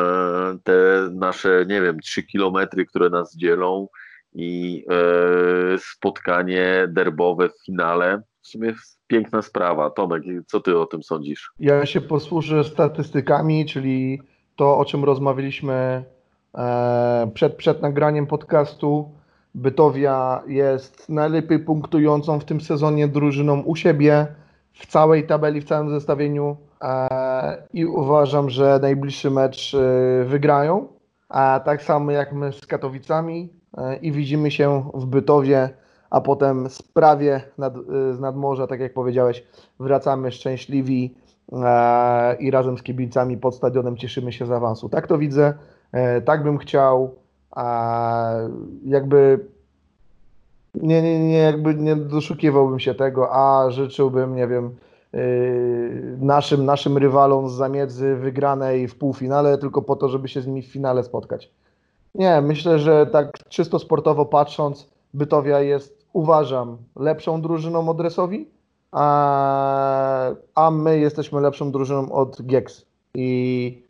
te 0.64 1.08
nasze, 1.12 1.64
nie 1.68 1.82
wiem, 1.82 2.00
trzy 2.00 2.22
kilometry, 2.22 2.86
które 2.86 3.10
nas 3.10 3.36
dzielą 3.36 3.88
i 4.32 4.84
e, 4.88 5.78
spotkanie 5.78 6.88
derbowe 6.88 7.48
w 7.48 7.64
finale, 7.66 8.22
w 8.42 8.46
sumie 8.46 8.74
piękna 9.06 9.42
sprawa. 9.42 9.90
Tomek, 9.90 10.22
co 10.46 10.60
ty 10.60 10.78
o 10.78 10.86
tym 10.86 11.02
sądzisz? 11.02 11.52
Ja 11.58 11.86
się 11.86 12.00
posłużę 12.00 12.64
statystykami, 12.64 13.66
czyli 13.66 14.22
to, 14.56 14.78
o 14.78 14.84
czym 14.84 15.04
rozmawialiśmy 15.04 16.04
e, 16.54 17.30
przed, 17.34 17.56
przed 17.56 17.82
nagraniem 17.82 18.26
podcastu. 18.26 19.10
Bytowia 19.54 20.42
jest 20.46 21.08
najlepiej 21.08 21.58
punktującą 21.58 22.40
w 22.40 22.44
tym 22.44 22.60
sezonie 22.60 23.08
drużyną 23.08 23.60
u 23.60 23.76
siebie 23.76 24.26
w 24.72 24.86
całej 24.86 25.26
tabeli, 25.26 25.60
w 25.60 25.64
całym 25.64 25.90
zestawieniu 25.90 26.56
e, 26.82 27.62
i 27.72 27.86
uważam, 27.86 28.50
że 28.50 28.78
najbliższy 28.82 29.30
mecz 29.30 29.74
e, 29.74 30.24
wygrają, 30.24 30.88
a 31.28 31.60
tak 31.64 31.82
samo 31.82 32.10
jak 32.10 32.32
my 32.32 32.52
z 32.52 32.66
Katowicami 32.66 33.60
i 34.02 34.12
widzimy 34.12 34.50
się 34.50 34.90
w 34.94 35.06
Bytowie, 35.06 35.70
a 36.10 36.20
potem 36.20 36.70
sprawie 36.70 37.42
nad, 37.58 37.76
e, 37.76 38.14
z 38.14 38.20
nadmorza, 38.20 38.66
tak 38.66 38.80
jak 38.80 38.94
powiedziałeś, 38.94 39.44
wracamy 39.80 40.32
szczęśliwi 40.32 41.14
e, 41.52 42.36
i 42.36 42.50
razem 42.50 42.78
z 42.78 42.82
kibicami 42.82 43.36
pod 43.36 43.54
stadionem 43.54 43.96
cieszymy 43.96 44.32
się 44.32 44.46
z 44.46 44.50
awansu. 44.50 44.88
Tak 44.88 45.06
to 45.06 45.18
widzę, 45.18 45.54
e, 45.92 46.20
tak 46.20 46.42
bym 46.42 46.58
chciał, 46.58 47.14
a 47.50 48.32
jakby 48.84 49.46
nie, 50.74 51.02
nie, 51.02 51.26
nie, 51.26 51.38
jakby 51.38 51.74
nie 51.74 51.96
doszukiwałbym 51.96 52.78
się 52.78 52.94
tego, 52.94 53.32
a 53.32 53.70
życzyłbym, 53.70 54.36
nie 54.36 54.46
wiem, 54.46 54.76
yy, 55.12 56.16
naszym, 56.20 56.64
naszym 56.64 56.98
rywalom 56.98 57.48
z 57.48 57.52
zamiedzy 57.52 58.16
wygranej 58.16 58.88
w 58.88 58.98
półfinale 58.98 59.58
tylko 59.58 59.82
po 59.82 59.96
to, 59.96 60.08
żeby 60.08 60.28
się 60.28 60.40
z 60.40 60.46
nimi 60.46 60.62
w 60.62 60.72
finale 60.72 61.04
spotkać. 61.04 61.50
Nie, 62.14 62.40
myślę, 62.40 62.78
że 62.78 63.06
tak 63.06 63.38
czysto 63.48 63.78
sportowo 63.78 64.26
patrząc, 64.26 64.88
Bytowia 65.14 65.60
jest, 65.60 65.99
uważam, 66.12 66.76
lepszą 66.96 67.42
drużyną 67.42 67.88
od 67.88 68.00
Resowi, 68.00 68.48
a, 68.92 70.30
a 70.54 70.70
my 70.70 70.98
jesteśmy 70.98 71.40
lepszą 71.40 71.72
drużyną 71.72 72.12
od 72.12 72.42
Gex. 72.42 72.86
I 73.14 73.82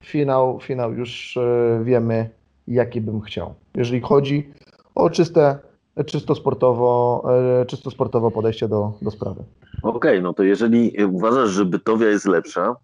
finał, 0.00 0.60
finał 0.60 0.92
już 0.92 1.36
e, 1.36 1.80
wiemy, 1.84 2.30
jaki 2.68 3.00
bym 3.00 3.20
chciał. 3.20 3.54
Jeżeli 3.74 4.00
chodzi 4.00 4.52
o 4.94 5.10
czyste, 5.10 5.58
czysto 6.06 6.34
sportowo, 6.34 7.22
e, 7.60 7.66
czysto 7.66 7.90
sportowo 7.90 8.30
podejście 8.30 8.68
do, 8.68 8.92
do 9.02 9.10
sprawy. 9.10 9.44
Okej, 9.82 10.22
no 10.22 10.32
to 10.32 10.42
jeżeli 10.42 11.04
uważasz, 11.04 11.50
że 11.50 11.64
Bytowia 11.64 12.06
jest 12.06 12.26
lepsza, 12.26 12.76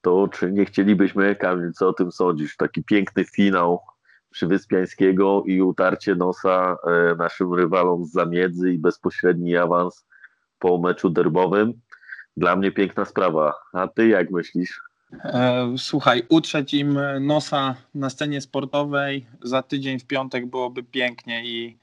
to 0.00 0.28
czy 0.28 0.52
nie 0.52 0.64
chcielibyśmy, 0.64 1.36
Kamil, 1.36 1.72
co 1.72 1.88
o 1.88 1.92
tym 1.92 2.12
sądzisz? 2.12 2.56
Taki 2.56 2.84
piękny 2.84 3.24
finał 3.24 3.80
Przywyspiańskiego 4.38 5.42
i 5.46 5.62
utarcie 5.62 6.14
nosa 6.14 6.76
e, 6.86 7.14
naszym 7.14 7.54
rywalom 7.54 8.04
z 8.04 8.12
zamiedzy 8.12 8.72
i 8.72 8.78
bezpośredni 8.78 9.56
awans 9.56 10.06
po 10.58 10.78
meczu 10.78 11.10
derbowym. 11.10 11.72
Dla 12.36 12.56
mnie 12.56 12.72
piękna 12.72 13.04
sprawa. 13.04 13.54
A 13.72 13.88
ty 13.88 14.08
jak 14.08 14.30
myślisz? 14.30 14.80
E, 15.24 15.74
Słuchaj, 15.78 16.22
utrzeć 16.28 16.74
im 16.74 16.98
nosa 17.20 17.74
na 17.94 18.10
scenie 18.10 18.40
sportowej 18.40 19.26
za 19.42 19.62
tydzień 19.62 19.98
w 19.98 20.06
piątek 20.06 20.46
byłoby 20.46 20.82
pięknie 20.82 21.44
i, 21.44 21.78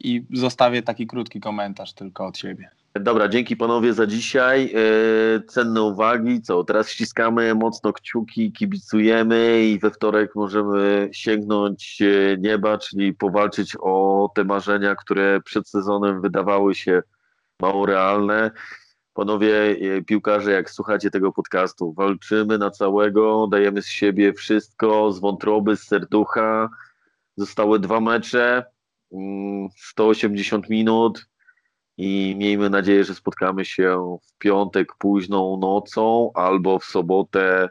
i 0.00 0.26
zostawię 0.34 0.82
taki 0.82 1.06
krótki 1.06 1.40
komentarz 1.40 1.92
tylko 1.92 2.26
od 2.26 2.38
siebie. 2.38 2.70
Dobra, 2.94 3.28
dzięki 3.28 3.56
panowie 3.56 3.94
za 3.94 4.06
dzisiaj. 4.06 4.74
E, 4.74 5.40
Cenne 5.40 5.82
uwagi. 5.82 6.42
Co, 6.42 6.64
teraz 6.64 6.90
ściskamy 6.90 7.54
mocno 7.54 7.92
kciuki, 7.92 8.52
kibicujemy 8.52 9.64
i 9.64 9.78
we 9.78 9.90
wtorek 9.90 10.34
możemy 10.34 11.08
sięgnąć 11.12 12.02
e, 12.02 12.36
nieba, 12.38 12.78
czyli 12.78 13.14
powalczyć 13.14 13.76
o 13.80 14.28
te 14.34 14.44
marzenia, 14.44 14.94
które 14.94 15.40
przed 15.40 15.68
sezonem 15.68 16.20
wydawały 16.20 16.74
się 16.74 17.02
mało 17.60 17.86
realne. 17.86 18.50
Panowie 19.14 19.54
e, 19.70 20.02
piłkarze, 20.02 20.52
jak 20.52 20.70
słuchacie 20.70 21.10
tego 21.10 21.32
podcastu, 21.32 21.92
walczymy 21.92 22.58
na 22.58 22.70
całego, 22.70 23.46
dajemy 23.46 23.82
z 23.82 23.88
siebie 23.88 24.32
wszystko, 24.32 25.12
z 25.12 25.20
wątroby, 25.20 25.76
z 25.76 25.82
serducha. 25.82 26.68
Zostały 27.36 27.78
dwa 27.78 28.00
mecze, 28.00 28.64
mm, 29.12 29.68
180 29.76 30.68
minut 30.70 31.28
i 31.98 32.34
miejmy 32.38 32.70
nadzieję, 32.70 33.04
że 33.04 33.14
spotkamy 33.14 33.64
się 33.64 34.18
w 34.22 34.38
piątek 34.38 34.94
późną 34.98 35.56
nocą 35.56 36.30
albo 36.34 36.78
w 36.78 36.84
sobotę 36.84 37.68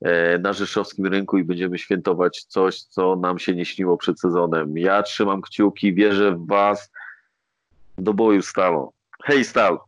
e, 0.00 0.38
na 0.38 0.52
Rzeszowskim 0.52 1.06
Rynku 1.06 1.38
i 1.38 1.44
będziemy 1.44 1.78
świętować 1.78 2.44
coś, 2.48 2.82
co 2.82 3.16
nam 3.16 3.38
się 3.38 3.54
nie 3.54 3.64
śniło 3.64 3.96
przed 3.96 4.20
sezonem. 4.20 4.78
Ja 4.78 5.02
trzymam 5.02 5.42
kciuki, 5.42 5.94
wierzę 5.94 6.32
w 6.32 6.46
Was. 6.46 6.90
Do 7.98 8.14
boju 8.14 8.42
Stalo. 8.42 8.92
Hej 9.24 9.44
Stal! 9.44 9.78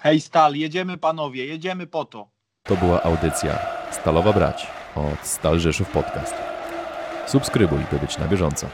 Hej 0.00 0.20
Stal, 0.20 0.54
jedziemy 0.54 0.98
panowie, 0.98 1.46
jedziemy 1.46 1.86
po 1.86 2.04
to. 2.04 2.28
To 2.62 2.76
była 2.76 3.02
audycja 3.02 3.58
Stalowa 3.90 4.32
Brać 4.32 4.66
od 4.94 5.26
Stal 5.26 5.58
Rzeszów 5.58 5.90
Podcast. 5.90 6.34
Subskrybuj, 7.26 7.78
by 7.92 7.98
być 7.98 8.18
na 8.18 8.28
bieżąco. 8.28 8.66